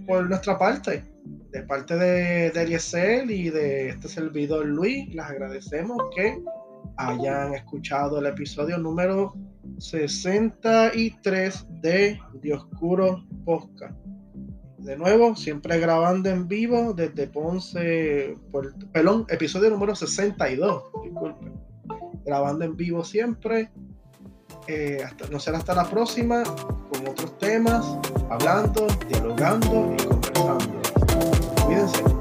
[0.05, 1.05] por nuestra parte.
[1.51, 6.41] De parte de, de Ariesel y de este servidor Luis, les agradecemos que
[6.97, 9.33] hayan escuchado el episodio número
[9.79, 13.95] 63 de Dioscuro Podcast.
[14.77, 18.35] De nuevo, siempre grabando en vivo desde Ponce,
[18.91, 21.53] perdón, episodio número 62, disculpen.
[22.25, 23.69] Grabando en vivo siempre
[24.67, 27.85] eh, hasta, no será hasta la próxima con otros temas,
[28.29, 30.81] hablando, dialogando y conversando.
[31.65, 32.20] Cuídense.